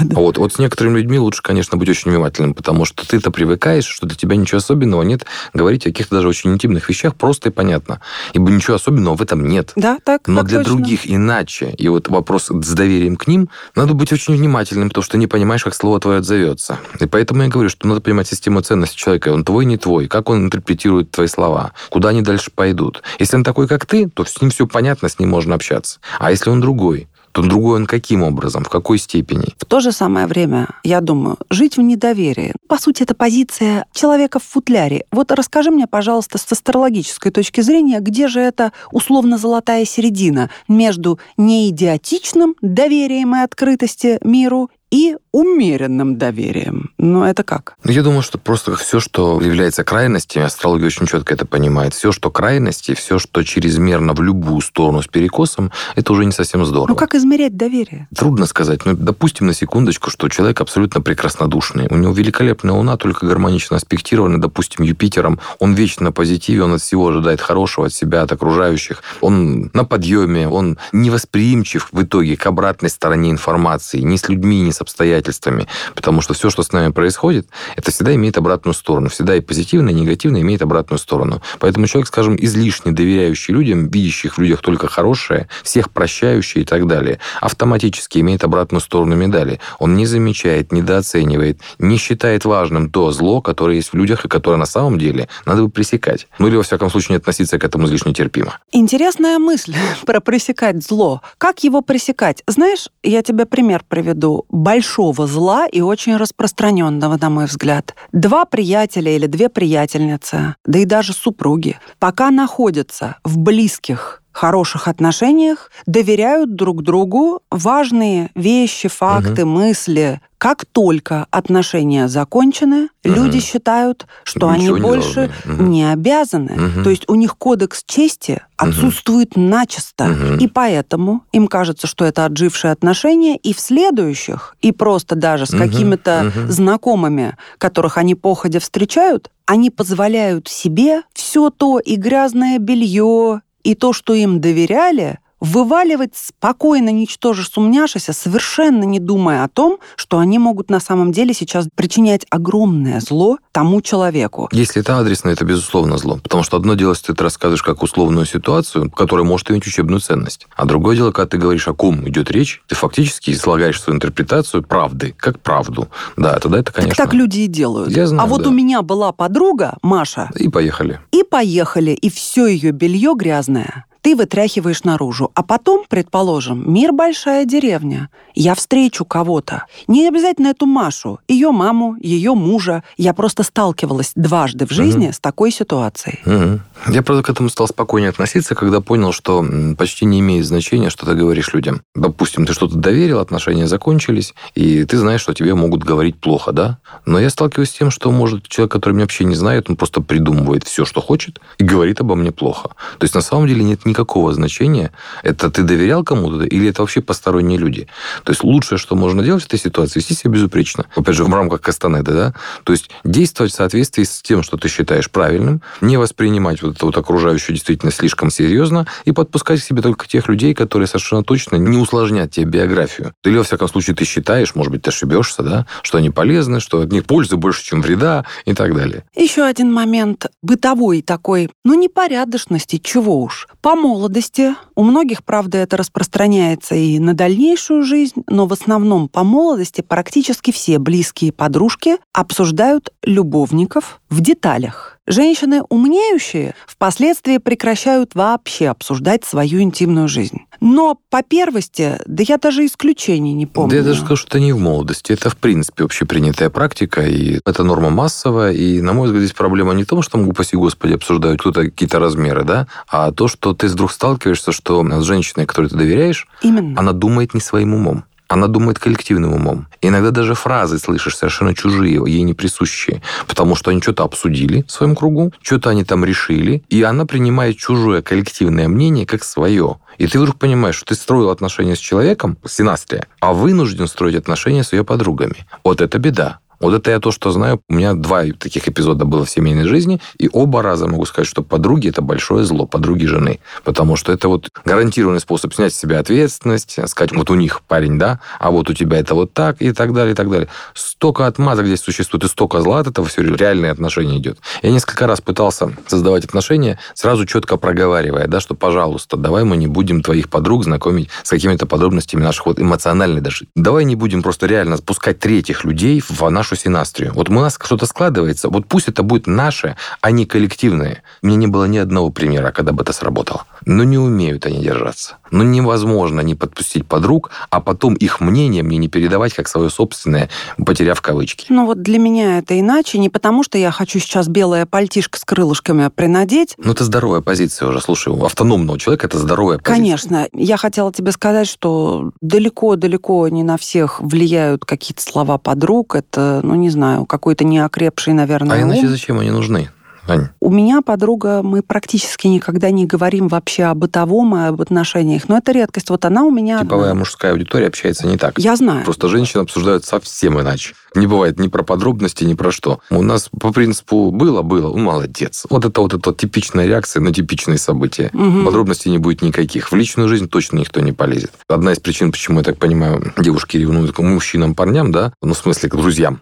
Вот, 0.00 0.38
вот 0.38 0.54
с 0.54 0.58
некоторыми 0.58 0.98
людьми 0.98 1.18
лучше, 1.18 1.42
конечно, 1.42 1.76
быть 1.76 1.88
очень 1.88 2.10
внимательным, 2.10 2.54
потому 2.54 2.84
что 2.84 3.06
ты-то 3.06 3.30
привыкаешь, 3.30 3.86
что 3.86 4.06
для 4.06 4.16
тебя 4.16 4.36
ничего 4.36 4.58
особенного 4.58 5.02
нет 5.02 5.26
говорить 5.52 5.86
о 5.86 5.90
каких-то 5.90 6.16
даже 6.16 6.28
очень 6.28 6.52
интимных 6.52 6.88
вещах, 6.88 6.99
вещах 7.00 7.16
просто 7.16 7.48
и 7.48 7.52
понятно. 7.52 8.00
Ибо 8.32 8.50
ничего 8.50 8.76
особенного 8.76 9.16
в 9.16 9.22
этом 9.22 9.46
нет. 9.46 9.72
Да, 9.76 9.98
так. 10.04 10.28
Но 10.28 10.40
так 10.40 10.48
для 10.48 10.58
точно. 10.58 10.74
других 10.74 11.10
иначе. 11.10 11.74
И 11.76 11.88
вот 11.88 12.08
вопрос 12.08 12.50
с 12.50 12.72
доверием 12.72 13.16
к 13.16 13.26
ним, 13.26 13.48
надо 13.74 13.94
быть 13.94 14.12
очень 14.12 14.34
внимательным, 14.36 14.88
потому 14.88 15.02
что 15.02 15.18
не 15.18 15.26
понимаешь, 15.26 15.64
как 15.64 15.74
слово 15.74 16.00
твое 16.00 16.18
отзовется. 16.18 16.78
И 16.98 17.06
поэтому 17.06 17.42
я 17.42 17.48
говорю, 17.48 17.68
что 17.68 17.86
надо 17.86 18.00
понимать 18.00 18.28
систему 18.28 18.60
ценностей 18.60 18.96
человека. 18.96 19.32
Он 19.32 19.44
твой, 19.44 19.64
не 19.64 19.76
твой. 19.76 20.08
Как 20.08 20.28
он 20.28 20.44
интерпретирует 20.44 21.10
твои 21.10 21.26
слова. 21.26 21.72
Куда 21.90 22.10
они 22.10 22.22
дальше 22.22 22.50
пойдут. 22.54 23.02
Если 23.18 23.36
он 23.36 23.44
такой, 23.44 23.66
как 23.68 23.86
ты, 23.86 24.08
то 24.08 24.24
с 24.24 24.40
ним 24.40 24.50
все 24.50 24.66
понятно, 24.66 25.08
с 25.08 25.18
ним 25.18 25.30
можно 25.30 25.54
общаться. 25.54 26.00
А 26.18 26.30
если 26.30 26.50
он 26.50 26.60
другой, 26.60 27.08
то 27.32 27.42
другой 27.42 27.76
он 27.76 27.86
каким 27.86 28.22
образом, 28.22 28.64
в 28.64 28.68
какой 28.68 28.98
степени? 28.98 29.54
В 29.58 29.64
то 29.64 29.80
же 29.80 29.92
самое 29.92 30.26
время, 30.26 30.68
я 30.84 31.00
думаю, 31.00 31.38
жить 31.50 31.76
в 31.76 31.80
недоверии. 31.80 32.54
По 32.68 32.78
сути, 32.78 33.02
это 33.02 33.14
позиция 33.14 33.86
человека 33.92 34.38
в 34.38 34.44
футляре. 34.44 35.04
Вот 35.10 35.32
расскажи 35.32 35.70
мне, 35.70 35.86
пожалуйста, 35.86 36.38
с 36.38 36.52
астрологической 36.52 37.32
точки 37.32 37.60
зрения, 37.60 38.00
где 38.00 38.28
же 38.28 38.40
эта 38.40 38.72
условно 38.92 39.38
золотая 39.38 39.84
середина 39.84 40.50
между 40.68 41.18
неидиотичным 41.36 42.56
доверием 42.60 43.34
и 43.36 43.40
открытости 43.40 44.18
миру 44.22 44.70
и 44.90 45.16
умеренным 45.32 46.18
доверием. 46.18 46.90
Но 46.98 47.26
это 47.26 47.44
как? 47.44 47.74
Ну, 47.84 47.92
я 47.92 48.02
думаю, 48.02 48.22
что 48.22 48.38
просто 48.38 48.74
все, 48.74 48.98
что 48.98 49.40
является 49.40 49.84
крайностями, 49.84 50.44
астрология 50.44 50.86
очень 50.86 51.06
четко 51.06 51.34
это 51.34 51.46
понимает. 51.46 51.94
Все, 51.94 52.10
что 52.10 52.30
крайности, 52.30 52.94
все, 52.94 53.18
что 53.18 53.44
чрезмерно 53.44 54.12
в 54.12 54.22
любую 54.22 54.60
сторону 54.60 55.02
с 55.02 55.06
перекосом, 55.06 55.70
это 55.94 56.12
уже 56.12 56.24
не 56.24 56.32
совсем 56.32 56.64
здорово. 56.64 56.88
Ну 56.88 56.96
как 56.96 57.14
измерять 57.14 57.56
доверие? 57.56 58.08
Трудно 58.14 58.46
сказать. 58.46 58.84
Ну, 58.84 58.94
допустим, 58.94 59.46
на 59.46 59.54
секундочку, 59.54 60.10
что 60.10 60.28
человек 60.28 60.60
абсолютно 60.60 61.00
прекраснодушный. 61.00 61.86
У 61.90 61.96
него 61.96 62.12
великолепная 62.12 62.74
Луна, 62.74 62.96
только 62.96 63.26
гармонично 63.26 63.76
аспектирована, 63.76 64.40
допустим, 64.40 64.84
Юпитером. 64.84 65.38
Он 65.60 65.74
вечно 65.74 66.06
на 66.06 66.12
позитиве, 66.12 66.64
он 66.64 66.74
от 66.74 66.80
всего 66.80 67.08
ожидает 67.08 67.40
хорошего, 67.40 67.86
от 67.86 67.92
себя, 67.92 68.22
от 68.22 68.32
окружающих. 68.32 69.02
Он 69.20 69.70
на 69.72 69.84
подъеме, 69.84 70.48
он 70.48 70.78
невосприимчив 70.92 71.88
в 71.92 72.02
итоге 72.02 72.36
к 72.36 72.46
обратной 72.46 72.90
стороне 72.90 73.30
информации, 73.30 74.00
ни 74.00 74.16
с 74.16 74.28
людьми, 74.28 74.60
ни 74.60 74.70
с 74.70 74.79
обстоятельствами. 74.80 75.66
Потому 75.94 76.20
что 76.20 76.34
все, 76.34 76.50
что 76.50 76.62
с 76.62 76.72
нами 76.72 76.92
происходит, 76.92 77.48
это 77.76 77.90
всегда 77.90 78.14
имеет 78.14 78.38
обратную 78.38 78.74
сторону. 78.74 79.08
Всегда 79.08 79.36
и 79.36 79.40
позитивное, 79.40 79.92
и 79.92 79.96
негативное 79.96 80.42
имеет 80.42 80.62
обратную 80.62 80.98
сторону. 80.98 81.42
Поэтому 81.58 81.86
человек, 81.86 82.08
скажем, 82.08 82.36
излишне 82.36 82.92
доверяющий 82.92 83.54
людям, 83.54 83.88
видящих 83.88 84.36
в 84.36 84.40
людях 84.40 84.60
только 84.60 84.88
хорошее, 84.88 85.48
всех 85.62 85.90
прощающий 85.90 86.62
и 86.62 86.64
так 86.64 86.86
далее, 86.86 87.18
автоматически 87.40 88.18
имеет 88.18 88.44
обратную 88.44 88.80
сторону 88.80 89.16
медали. 89.16 89.60
Он 89.78 89.96
не 89.96 90.06
замечает, 90.06 90.72
недооценивает, 90.72 91.60
не 91.78 91.96
считает 91.96 92.44
важным 92.44 92.90
то 92.90 93.10
зло, 93.10 93.40
которое 93.40 93.76
есть 93.76 93.92
в 93.92 93.94
людях 93.94 94.24
и 94.24 94.28
которое 94.28 94.56
на 94.56 94.66
самом 94.66 94.98
деле 94.98 95.28
надо 95.46 95.62
бы 95.62 95.70
пресекать. 95.70 96.26
Ну 96.38 96.48
или, 96.48 96.56
во 96.56 96.62
всяком 96.62 96.90
случае, 96.90 97.14
не 97.14 97.16
относиться 97.16 97.58
к 97.58 97.64
этому 97.64 97.86
излишне 97.86 98.12
терпимо. 98.12 98.58
Интересная 98.72 99.38
мысль 99.38 99.74
про 100.06 100.20
пресекать 100.20 100.82
зло. 100.82 101.22
Как 101.38 101.64
его 101.64 101.82
пресекать? 101.82 102.42
Знаешь, 102.46 102.88
я 103.02 103.22
тебе 103.22 103.46
пример 103.46 103.84
приведу 103.88 104.46
большого 104.70 105.26
зла 105.26 105.66
и 105.66 105.80
очень 105.80 106.16
распространенного, 106.16 107.18
на 107.20 107.28
мой 107.28 107.46
взгляд. 107.46 107.96
Два 108.12 108.44
приятеля 108.44 109.16
или 109.16 109.26
две 109.26 109.48
приятельницы, 109.48 110.54
да 110.64 110.78
и 110.78 110.84
даже 110.84 111.12
супруги, 111.12 111.80
пока 111.98 112.30
находятся 112.30 113.16
в 113.24 113.36
близких 113.36 114.22
хороших 114.30 114.86
отношениях, 114.86 115.72
доверяют 115.86 116.54
друг 116.54 116.84
другу 116.84 117.42
важные 117.50 118.30
вещи, 118.36 118.88
факты, 118.88 119.42
угу. 119.42 119.50
мысли. 119.50 120.20
Как 120.40 120.64
только 120.64 121.26
отношения 121.30 122.08
закончены, 122.08 122.88
угу. 123.04 123.12
люди 123.14 123.40
считают, 123.40 124.06
что 124.24 124.50
Ничего 124.50 124.54
они 124.54 124.80
не 124.80 124.80
больше 124.80 125.30
угу. 125.44 125.62
не 125.64 125.92
обязаны. 125.92 126.52
Угу. 126.52 126.82
То 126.82 126.88
есть 126.88 127.04
у 127.08 127.14
них 127.14 127.36
кодекс 127.36 127.84
чести 127.86 128.40
отсутствует 128.56 129.36
угу. 129.36 129.42
начисто. 129.42 130.04
Угу. 130.06 130.42
И 130.42 130.48
поэтому 130.48 131.24
им 131.32 131.46
кажется, 131.46 131.86
что 131.86 132.06
это 132.06 132.24
отжившие 132.24 132.72
отношения, 132.72 133.36
и 133.36 133.52
в 133.52 133.60
следующих, 133.60 134.56
и 134.62 134.72
просто 134.72 135.14
даже 135.14 135.44
с 135.44 135.50
угу. 135.50 135.58
какими-то 135.58 136.32
угу. 136.34 136.50
знакомыми, 136.50 137.36
которых 137.58 137.98
они 137.98 138.14
походя 138.14 138.60
встречают, 138.60 139.30
они 139.44 139.68
позволяют 139.68 140.48
себе 140.48 141.02
все 141.12 141.50
то 141.50 141.78
и 141.78 141.96
грязное 141.96 142.58
белье, 142.58 143.42
и 143.62 143.74
то, 143.74 143.92
что 143.92 144.14
им 144.14 144.40
доверяли, 144.40 145.18
вываливать 145.40 146.16
спокойно, 146.16 146.90
ничтоже 146.90 147.44
сумняшися, 147.44 148.12
совершенно 148.12 148.84
не 148.84 148.98
думая 148.98 149.44
о 149.44 149.48
том, 149.48 149.78
что 149.96 150.18
они 150.18 150.38
могут 150.38 150.70
на 150.70 150.80
самом 150.80 151.12
деле 151.12 151.34
сейчас 151.34 151.68
причинять 151.74 152.26
огромное 152.30 153.00
зло 153.00 153.38
тому 153.52 153.80
человеку. 153.80 154.48
Если 154.52 154.82
это 154.82 154.98
адресно, 154.98 155.30
это 155.30 155.44
безусловно 155.44 155.98
зло. 155.98 156.18
Потому 156.22 156.42
что 156.42 156.56
одно 156.56 156.74
дело, 156.74 156.90
если 156.90 157.12
ты 157.12 157.22
рассказываешь 157.22 157.62
как 157.62 157.82
условную 157.82 158.26
ситуацию, 158.26 158.90
которая 158.90 159.26
может 159.26 159.50
иметь 159.50 159.66
учебную 159.66 160.00
ценность. 160.00 160.46
А 160.56 160.66
другое 160.66 160.96
дело, 160.96 161.12
когда 161.12 161.28
ты 161.28 161.38
говоришь, 161.38 161.68
о 161.68 161.74
ком 161.74 162.08
идет 162.08 162.30
речь, 162.30 162.62
ты 162.68 162.74
фактически 162.74 163.30
излагаешь 163.30 163.80
свою 163.80 163.96
интерпретацию 163.96 164.62
правды, 164.62 165.14
как 165.16 165.40
правду. 165.40 165.88
Да, 166.16 166.38
тогда 166.38 166.58
это, 166.58 166.72
конечно... 166.72 166.96
Так, 166.96 167.06
так 167.06 167.14
люди 167.14 167.40
и 167.40 167.46
делают. 167.46 167.90
Я 167.90 168.06
знаю, 168.06 168.22
а 168.22 168.26
вот 168.26 168.42
да. 168.42 168.50
у 168.50 168.52
меня 168.52 168.82
была 168.82 169.12
подруга, 169.12 169.76
Маша. 169.82 170.30
И 170.36 170.48
поехали. 170.48 171.00
И 171.12 171.22
поехали. 171.22 171.92
И 171.92 172.10
все 172.10 172.46
ее 172.46 172.72
белье 172.72 173.14
грязное. 173.16 173.86
Ты 174.00 174.16
вытряхиваешь 174.16 174.84
наружу. 174.84 175.30
А 175.34 175.42
потом, 175.42 175.84
предположим, 175.88 176.72
мир 176.72 176.92
большая 176.92 177.44
деревня. 177.44 178.08
Я 178.34 178.54
встречу 178.54 179.04
кого-то. 179.04 179.66
Не 179.88 180.08
обязательно 180.08 180.48
эту 180.48 180.66
Машу, 180.66 181.20
ее 181.28 181.50
маму, 181.50 181.96
ее 182.00 182.34
мужа. 182.34 182.82
Я 182.96 183.12
просто 183.12 183.42
сталкивалась 183.42 184.12
дважды 184.14 184.66
в 184.66 184.70
жизни 184.70 185.06
угу. 185.06 185.12
с 185.14 185.20
такой 185.20 185.50
ситуацией. 185.50 186.20
Угу. 186.24 186.60
Я, 186.92 187.02
правда, 187.02 187.22
к 187.22 187.30
этому 187.30 187.48
стал 187.48 187.68
спокойнее 187.68 188.10
относиться, 188.10 188.54
когда 188.54 188.80
понял, 188.80 189.12
что 189.12 189.44
почти 189.76 190.04
не 190.04 190.20
имеет 190.20 190.46
значения, 190.46 190.90
что 190.90 191.06
ты 191.06 191.14
говоришь 191.14 191.52
людям. 191.52 191.82
Допустим, 191.94 192.46
ты 192.46 192.52
что-то 192.52 192.76
доверил, 192.76 193.18
отношения 193.18 193.66
закончились, 193.66 194.34
и 194.54 194.84
ты 194.84 194.96
знаешь, 194.96 195.20
что 195.20 195.34
тебе 195.34 195.54
могут 195.54 195.84
говорить 195.84 196.18
плохо, 196.18 196.52
да? 196.52 196.78
Но 197.04 197.18
я 197.18 197.30
сталкиваюсь 197.30 197.70
с 197.70 197.74
тем, 197.74 197.90
что, 197.90 198.10
может, 198.10 198.48
человек, 198.48 198.72
который 198.72 198.92
меня 198.92 199.04
вообще 199.04 199.24
не 199.24 199.34
знает, 199.34 199.68
он 199.68 199.76
просто 199.76 200.00
придумывает 200.00 200.64
все, 200.64 200.84
что 200.84 201.00
хочет, 201.00 201.40
и 201.58 201.64
говорит 201.64 202.00
обо 202.00 202.14
мне 202.14 202.32
плохо. 202.32 202.70
То 202.98 203.04
есть, 203.04 203.14
на 203.14 203.20
самом 203.20 203.46
деле, 203.46 203.62
нет 203.62 203.84
никакого 203.90 204.32
значения, 204.32 204.92
это 205.22 205.50
ты 205.50 205.62
доверял 205.62 206.02
кому-то, 206.04 206.44
или 206.44 206.68
это 206.68 206.82
вообще 206.82 207.00
посторонние 207.00 207.58
люди. 207.58 207.88
То 208.24 208.32
есть, 208.32 208.42
лучшее, 208.42 208.78
что 208.78 208.96
можно 208.96 209.22
делать 209.22 209.42
в 209.42 209.46
этой 209.46 209.58
ситуации, 209.58 210.00
вести 210.00 210.14
себя 210.14 210.32
безупречно. 210.32 210.86
Опять 210.96 211.16
же, 211.16 211.24
в 211.24 211.34
рамках 211.34 211.60
Кастанеда, 211.60 212.12
да? 212.12 212.34
То 212.64 212.72
есть, 212.72 212.90
действовать 213.04 213.52
в 213.52 213.56
соответствии 213.56 214.04
с 214.04 214.22
тем, 214.22 214.42
что 214.42 214.56
ты 214.56 214.68
считаешь 214.68 215.10
правильным, 215.10 215.62
не 215.80 215.96
воспринимать 215.96 216.62
вот 216.62 216.76
это 216.76 216.86
вот 216.86 216.96
окружающую 216.96 217.54
действительно 217.54 217.92
слишком 217.92 218.30
серьезно 218.30 218.86
и 219.04 219.12
подпускать 219.12 219.60
к 219.60 219.64
себе 219.64 219.82
только 219.82 220.08
тех 220.08 220.28
людей, 220.28 220.54
которые 220.54 220.86
совершенно 220.86 221.22
точно 221.22 221.56
не 221.56 221.78
усложнят 221.78 222.30
тебе 222.30 222.46
биографию. 222.46 223.12
Или, 223.24 223.38
во 223.38 223.44
всяком 223.44 223.68
случае, 223.68 223.96
ты 223.96 224.04
считаешь, 224.04 224.54
может 224.54 224.72
быть, 224.72 224.82
ты 224.82 224.90
ошибешься, 224.90 225.42
да, 225.42 225.66
что 225.82 225.98
они 225.98 226.10
полезны, 226.10 226.60
что 226.60 226.80
от 226.80 226.92
них 226.92 227.04
пользы 227.04 227.36
больше, 227.36 227.64
чем 227.64 227.82
вреда 227.82 228.24
и 228.44 228.54
так 228.54 228.74
далее. 228.74 229.04
Еще 229.16 229.42
один 229.42 229.72
момент 229.72 230.26
бытовой 230.42 231.02
такой, 231.02 231.50
ну, 231.64 231.74
непорядочности, 231.74 232.78
чего 232.78 233.22
уж. 233.22 233.48
По 233.60 233.74
молодости, 233.80 234.54
у 234.74 234.82
многих, 234.84 235.24
правда, 235.24 235.58
это 235.58 235.76
распространяется 235.76 236.74
и 236.74 236.98
на 236.98 237.14
дальнейшую 237.14 237.82
жизнь, 237.82 238.22
но 238.28 238.46
в 238.46 238.52
основном 238.52 239.08
по 239.08 239.24
молодости 239.24 239.80
практически 239.80 240.52
все 240.52 240.78
близкие 240.78 241.32
подружки 241.32 241.96
обсуждают 242.12 242.92
любовников 243.04 244.00
в 244.10 244.20
деталях. 244.20 244.98
Женщины 245.06 245.62
умнеющие 245.68 246.54
впоследствии 246.66 247.38
прекращают 247.38 248.14
вообще 248.14 248.68
обсуждать 248.68 249.24
свою 249.24 249.60
интимную 249.60 250.06
жизнь. 250.06 250.42
Но 250.60 250.98
по 251.08 251.22
первости, 251.22 251.98
да 252.06 252.22
я 252.26 252.36
даже 252.38 252.64
исключений 252.64 253.32
не 253.32 253.46
помню. 253.46 253.70
Да 253.70 253.76
я 253.76 253.82
даже 253.82 254.00
скажу, 254.00 254.16
что 254.16 254.28
это 254.28 254.40
не 254.40 254.52
в 254.52 254.58
молодости. 254.58 255.12
Это, 255.12 255.30
в 255.30 255.36
принципе, 255.36 255.84
общепринятая 255.84 256.50
практика, 256.50 257.00
и 257.02 257.40
это 257.44 257.64
норма 257.64 257.90
массовая. 257.90 258.52
И, 258.52 258.80
на 258.80 258.92
мой 258.92 259.06
взгляд, 259.06 259.24
здесь 259.24 259.34
проблема 259.34 259.72
не 259.72 259.84
в 259.84 259.88
том, 259.88 260.02
что 260.02 260.18
упаси 260.18 260.56
господи, 260.56 260.92
обсуждают 260.92 261.40
кто-то 261.40 261.64
какие-то 261.64 261.98
размеры, 261.98 262.44
да, 262.44 262.68
а 262.86 263.10
то, 263.10 263.26
что 263.26 263.54
ты 263.54 263.66
вдруг 263.68 263.90
сталкиваешься, 263.90 264.52
что 264.52 264.84
с 264.84 265.04
женщиной, 265.04 265.46
которой 265.46 265.68
ты 265.68 265.76
доверяешь, 265.76 266.28
Именно. 266.42 266.78
она 266.78 266.92
думает 266.92 267.34
не 267.34 267.40
своим 267.40 267.74
умом 267.74 268.04
она 268.30 268.46
думает 268.46 268.78
коллективным 268.78 269.34
умом. 269.34 269.66
Иногда 269.82 270.12
даже 270.12 270.34
фразы 270.34 270.78
слышишь 270.78 271.16
совершенно 271.16 271.52
чужие, 271.52 272.00
ей 272.06 272.22
не 272.22 272.32
присущие, 272.32 273.02
потому 273.26 273.56
что 273.56 273.72
они 273.72 273.82
что-то 273.82 274.04
обсудили 274.04 274.62
в 274.68 274.70
своем 274.70 274.94
кругу, 274.94 275.32
что-то 275.42 275.70
они 275.70 275.84
там 275.84 276.04
решили, 276.04 276.62
и 276.70 276.80
она 276.82 277.06
принимает 277.06 277.56
чужое 277.58 278.02
коллективное 278.02 278.68
мнение 278.68 279.04
как 279.04 279.24
свое. 279.24 279.78
И 279.98 280.06
ты 280.06 280.20
вдруг 280.20 280.38
понимаешь, 280.38 280.76
что 280.76 280.86
ты 280.86 280.94
строил 280.94 281.30
отношения 281.30 281.74
с 281.74 281.80
человеком, 281.80 282.38
синастрия, 282.46 283.08
а 283.18 283.32
вынужден 283.32 283.88
строить 283.88 284.14
отношения 284.14 284.62
с 284.62 284.72
ее 284.72 284.84
подругами. 284.84 285.46
Вот 285.64 285.80
это 285.80 285.98
беда. 285.98 286.38
Вот 286.60 286.74
это 286.74 286.90
я 286.90 287.00
то, 287.00 287.10
что 287.10 287.30
знаю. 287.30 287.62
У 287.68 287.74
меня 287.74 287.94
два 287.94 288.24
таких 288.38 288.68
эпизода 288.68 289.06
было 289.06 289.24
в 289.24 289.30
семейной 289.30 289.64
жизни, 289.64 290.00
и 290.18 290.28
оба 290.30 290.62
раза 290.62 290.86
могу 290.86 291.06
сказать, 291.06 291.26
что 291.26 291.42
подруги– 291.42 291.88
это 291.90 292.02
большое 292.02 292.44
зло, 292.44 292.66
подруги 292.66 293.06
жены. 293.06 293.40
Потому 293.64 293.96
что 293.96 294.12
это 294.12 294.28
вот 294.28 294.50
гарантированный 294.64 295.20
способ 295.20 295.54
снять 295.54 295.72
с 295.72 295.78
себя 295.78 296.00
ответственность, 296.00 296.78
сказать, 296.88 297.12
вот 297.12 297.30
у 297.30 297.34
них 297.34 297.62
парень, 297.62 297.98
да, 297.98 298.20
а 298.38 298.50
вот 298.50 298.68
у 298.68 298.74
тебя 298.74 298.98
это 298.98 299.14
вот 299.14 299.32
так, 299.32 299.60
и 299.62 299.72
так 299.72 299.94
далее, 299.94 300.12
и 300.12 300.14
так 300.14 300.30
далее. 300.30 300.48
Столько 300.74 301.26
отмазок 301.26 301.66
здесь 301.66 301.80
существует, 301.80 302.24
и 302.24 302.28
столько 302.28 302.60
зла 302.60 302.80
от 302.80 302.88
этого 302.88 303.06
все 303.08 303.22
реальные 303.22 303.72
отношения 303.72 304.18
идет. 304.18 304.38
Я 304.62 304.70
несколько 304.70 305.06
раз 305.06 305.20
пытался 305.22 305.72
создавать 305.86 306.24
отношения, 306.24 306.78
сразу 306.94 307.24
четко 307.24 307.56
проговаривая, 307.56 308.26
да, 308.26 308.40
что, 308.40 308.54
пожалуйста, 308.54 309.16
давай 309.16 309.44
мы 309.44 309.56
не 309.56 309.66
будем 309.66 310.02
твоих 310.02 310.28
подруг 310.28 310.64
знакомить 310.64 311.08
с 311.22 311.30
какими-то 311.30 311.64
подробностями 311.64 312.22
наших 312.22 312.46
вот 312.46 312.60
эмоциональных 312.60 313.22
даже. 313.22 313.46
Давай 313.54 313.84
не 313.84 313.96
будем 313.96 314.22
просто 314.22 314.46
реально 314.46 314.76
спускать 314.76 315.18
третьих 315.18 315.64
людей 315.64 316.02
в 316.06 316.28
нашу 316.28 316.49
нашу 316.50 316.62
синастрию. 316.62 317.12
Вот 317.14 317.28
у 317.28 317.32
нас 317.32 317.58
что-то 317.62 317.86
складывается, 317.86 318.48
вот 318.48 318.66
пусть 318.66 318.88
это 318.88 319.02
будет 319.02 319.26
наше, 319.26 319.76
а 320.00 320.10
не 320.10 320.26
коллективное. 320.26 321.02
Мне 321.22 321.36
не 321.36 321.46
было 321.46 321.66
ни 321.66 321.78
одного 321.78 322.10
примера, 322.10 322.50
когда 322.50 322.72
бы 322.72 322.82
это 322.82 322.92
сработало. 322.92 323.44
Но 323.66 323.84
не 323.84 323.98
умеют 323.98 324.46
они 324.46 324.62
держаться. 324.62 325.16
Но 325.30 325.44
невозможно 325.44 326.20
не 326.20 326.34
подпустить 326.34 326.86
подруг, 326.86 327.30
а 327.50 327.60
потом 327.60 327.94
их 327.94 328.20
мнение 328.20 328.62
мне 328.62 328.78
не 328.78 328.88
передавать 328.88 329.34
как 329.34 329.48
свое 329.48 329.70
собственное, 329.70 330.28
потеряв 330.64 331.00
кавычки. 331.00 331.46
Ну 331.48 331.66
вот 331.66 331.82
для 331.82 331.98
меня 331.98 332.38
это 332.38 332.58
иначе, 332.58 332.98
не 332.98 333.08
потому 333.08 333.42
что 333.42 333.58
я 333.58 333.70
хочу 333.70 333.98
сейчас 333.98 334.28
белое 334.28 334.66
пальтишко 334.66 335.18
с 335.18 335.24
крылышками 335.24 335.88
принадеть. 335.88 336.54
Ну 336.58 336.72
это 336.72 336.84
здоровая 336.84 337.20
позиция 337.20 337.68
уже, 337.68 337.80
слушай, 337.80 338.12
у 338.12 338.24
автономного 338.24 338.78
человека 338.78 339.06
это 339.06 339.18
здоровая 339.18 339.58
позиция. 339.58 339.74
Конечно. 339.74 340.28
Я 340.32 340.56
хотела 340.56 340.92
тебе 340.92 341.12
сказать, 341.12 341.48
что 341.48 342.10
далеко-далеко 342.20 343.28
не 343.28 343.42
на 343.42 343.56
всех 343.56 344.00
влияют 344.00 344.64
какие-то 344.64 345.02
слова 345.02 345.38
подруг. 345.38 345.94
Это, 345.94 346.40
ну 346.42 346.54
не 346.54 346.70
знаю, 346.70 347.06
какой-то 347.06 347.44
неокрепший, 347.44 348.12
наверное, 348.12 348.56
А 348.56 348.62
иначе 348.62 348.82
ум. 348.82 348.88
зачем 348.88 349.18
они 349.18 349.30
нужны? 349.30 349.70
Ань. 350.08 350.28
У 350.40 350.50
меня 350.50 350.82
подруга, 350.82 351.42
мы 351.42 351.62
практически 351.62 352.26
никогда 352.26 352.70
не 352.70 352.86
говорим 352.86 353.28
вообще 353.28 353.64
о 353.64 353.74
бытовом 353.74 354.36
и 354.36 354.48
об 354.48 354.60
отношениях, 354.60 355.28
но 355.28 355.38
это 355.38 355.52
редкость. 355.52 355.90
Вот 355.90 356.04
она 356.04 356.24
у 356.24 356.30
меня... 356.30 356.60
Типовая 356.60 356.90
одна. 356.90 357.00
мужская 357.00 357.32
аудитория 357.32 357.66
общается 357.66 358.06
не 358.06 358.16
так. 358.16 358.38
Я 358.38 358.56
знаю. 358.56 358.84
Просто 358.84 359.08
женщины 359.08 359.42
обсуждают 359.42 359.84
совсем 359.84 360.40
иначе. 360.40 360.74
Не 360.94 361.06
бывает 361.06 361.38
ни 361.38 361.48
про 361.48 361.62
подробности, 361.62 362.24
ни 362.24 362.34
про 362.34 362.50
что. 362.50 362.80
У 362.90 363.02
нас 363.02 363.28
по 363.28 363.52
принципу 363.52 364.10
было, 364.10 364.42
было, 364.42 364.76
ну, 364.76 364.78
молодец. 364.78 365.46
Вот 365.48 365.64
это 365.64 365.80
вот 365.80 365.94
эта 365.94 366.12
типичная 366.12 366.66
реакция 366.66 367.00
на 367.00 367.12
типичные 367.12 367.58
события. 367.58 368.10
Угу. 368.12 368.44
Подробностей 368.44 368.90
не 368.90 368.98
будет 368.98 369.22
никаких. 369.22 369.70
В 369.70 369.76
личную 369.76 370.08
жизнь 370.08 370.28
точно 370.28 370.58
никто 370.58 370.80
не 370.80 370.92
полезет. 370.92 371.32
Одна 371.48 371.72
из 371.72 371.78
причин, 371.78 372.10
почему, 372.10 372.38
я 372.38 372.44
так 372.44 372.58
понимаю, 372.58 373.12
девушки 373.18 373.56
ревнуют 373.56 373.92
к 373.92 374.00
мужчинам, 374.00 374.54
парням, 374.54 374.90
да, 374.90 375.12
ну, 375.22 375.34
в 375.34 375.38
смысле, 375.38 375.68
к 375.68 375.76
друзьям. 375.76 376.20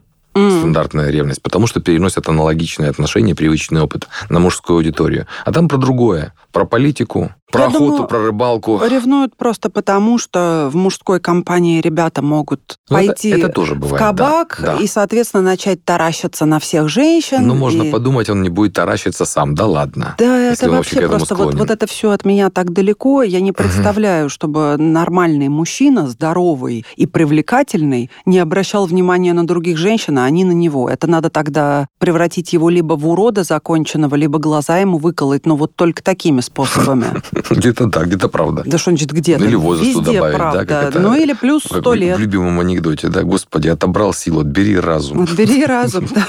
Стандартная 0.68 1.10
ревность, 1.10 1.42
потому 1.42 1.66
что 1.66 1.80
переносят 1.80 2.28
аналогичные 2.28 2.90
отношения, 2.90 3.34
привычный 3.34 3.80
опыт 3.80 4.06
на 4.28 4.38
мужскую 4.38 4.76
аудиторию. 4.76 5.26
А 5.46 5.52
там 5.52 5.66
про 5.66 5.78
другое, 5.78 6.34
про 6.52 6.66
политику, 6.66 7.32
про 7.50 7.62
Я 7.62 7.66
охоту, 7.68 7.84
думаю, 7.84 8.06
про 8.06 8.22
рыбалку. 8.26 8.80
Ревнуют 8.84 9.34
просто 9.34 9.70
потому, 9.70 10.18
что 10.18 10.68
в 10.70 10.76
мужской 10.76 11.18
компании 11.18 11.80
ребята 11.80 12.20
могут 12.20 12.78
ну, 12.90 12.96
пойти 12.96 13.30
это, 13.30 13.46
это 13.46 13.48
тоже 13.48 13.74
бывает, 13.74 13.94
в 13.94 13.98
кабак 13.98 14.60
да, 14.62 14.74
и, 14.74 14.86
соответственно, 14.86 15.42
начать 15.42 15.82
таращиться 15.82 16.44
на 16.44 16.58
всех 16.58 16.88
женщин. 16.88 17.46
Ну, 17.46 17.54
и... 17.54 17.58
можно 17.58 17.84
подумать, 17.86 18.28
он 18.28 18.42
не 18.42 18.50
будет 18.50 18.74
таращиться 18.74 19.24
сам. 19.24 19.54
Да 19.54 19.66
ладно. 19.66 20.14
Да, 20.18 20.38
это 20.38 20.70
вообще 20.70 21.08
просто 21.08 21.34
вот, 21.34 21.54
вот 21.54 21.70
это 21.70 21.86
все 21.86 22.10
от 22.10 22.26
меня 22.26 22.50
так 22.50 22.72
далеко. 22.72 23.22
Я 23.22 23.40
не 23.40 23.52
представляю, 23.52 24.26
угу. 24.26 24.30
чтобы 24.30 24.76
нормальный 24.76 25.48
мужчина, 25.48 26.06
здоровый 26.06 26.84
и 26.96 27.06
привлекательный, 27.06 28.10
не 28.26 28.40
обращал 28.40 28.84
внимания 28.84 29.32
на 29.32 29.46
других 29.46 29.78
женщин, 29.78 30.18
а 30.18 30.24
они 30.24 30.44
на 30.44 30.52
него. 30.52 30.90
Это 30.90 31.06
надо 31.06 31.30
тогда 31.30 31.86
превратить 31.98 32.52
его 32.52 32.68
либо 32.68 32.94
в 32.94 33.08
урода 33.08 33.42
законченного, 33.42 34.16
либо 34.16 34.38
глаза 34.38 34.78
ему 34.78 34.98
выколоть, 34.98 35.46
но 35.46 35.56
вот 35.56 35.74
только 35.74 36.02
такими 36.02 36.42
способами. 36.42 37.06
Где-то 37.50 37.86
да, 37.86 38.04
где-то 38.04 38.28
правда. 38.28 38.62
Да 38.66 38.78
что 38.78 38.90
значит 38.90 39.10
где-то? 39.12 39.44
Или 39.44 39.54
возрасту 39.54 40.00
добавить, 40.00 40.36
правда. 40.36 40.90
да? 40.92 41.00
Ну 41.00 41.14
или 41.14 41.32
плюс 41.32 41.64
сто 41.64 41.94
лет. 41.94 42.16
В 42.16 42.20
любимом 42.20 42.60
анекдоте, 42.60 43.08
да, 43.08 43.22
господи, 43.22 43.68
отобрал 43.68 44.12
силу, 44.12 44.40
отбери 44.40 44.78
разум. 44.78 45.22
Отбери 45.22 45.64
разум, 45.66 46.06
да. 46.14 46.26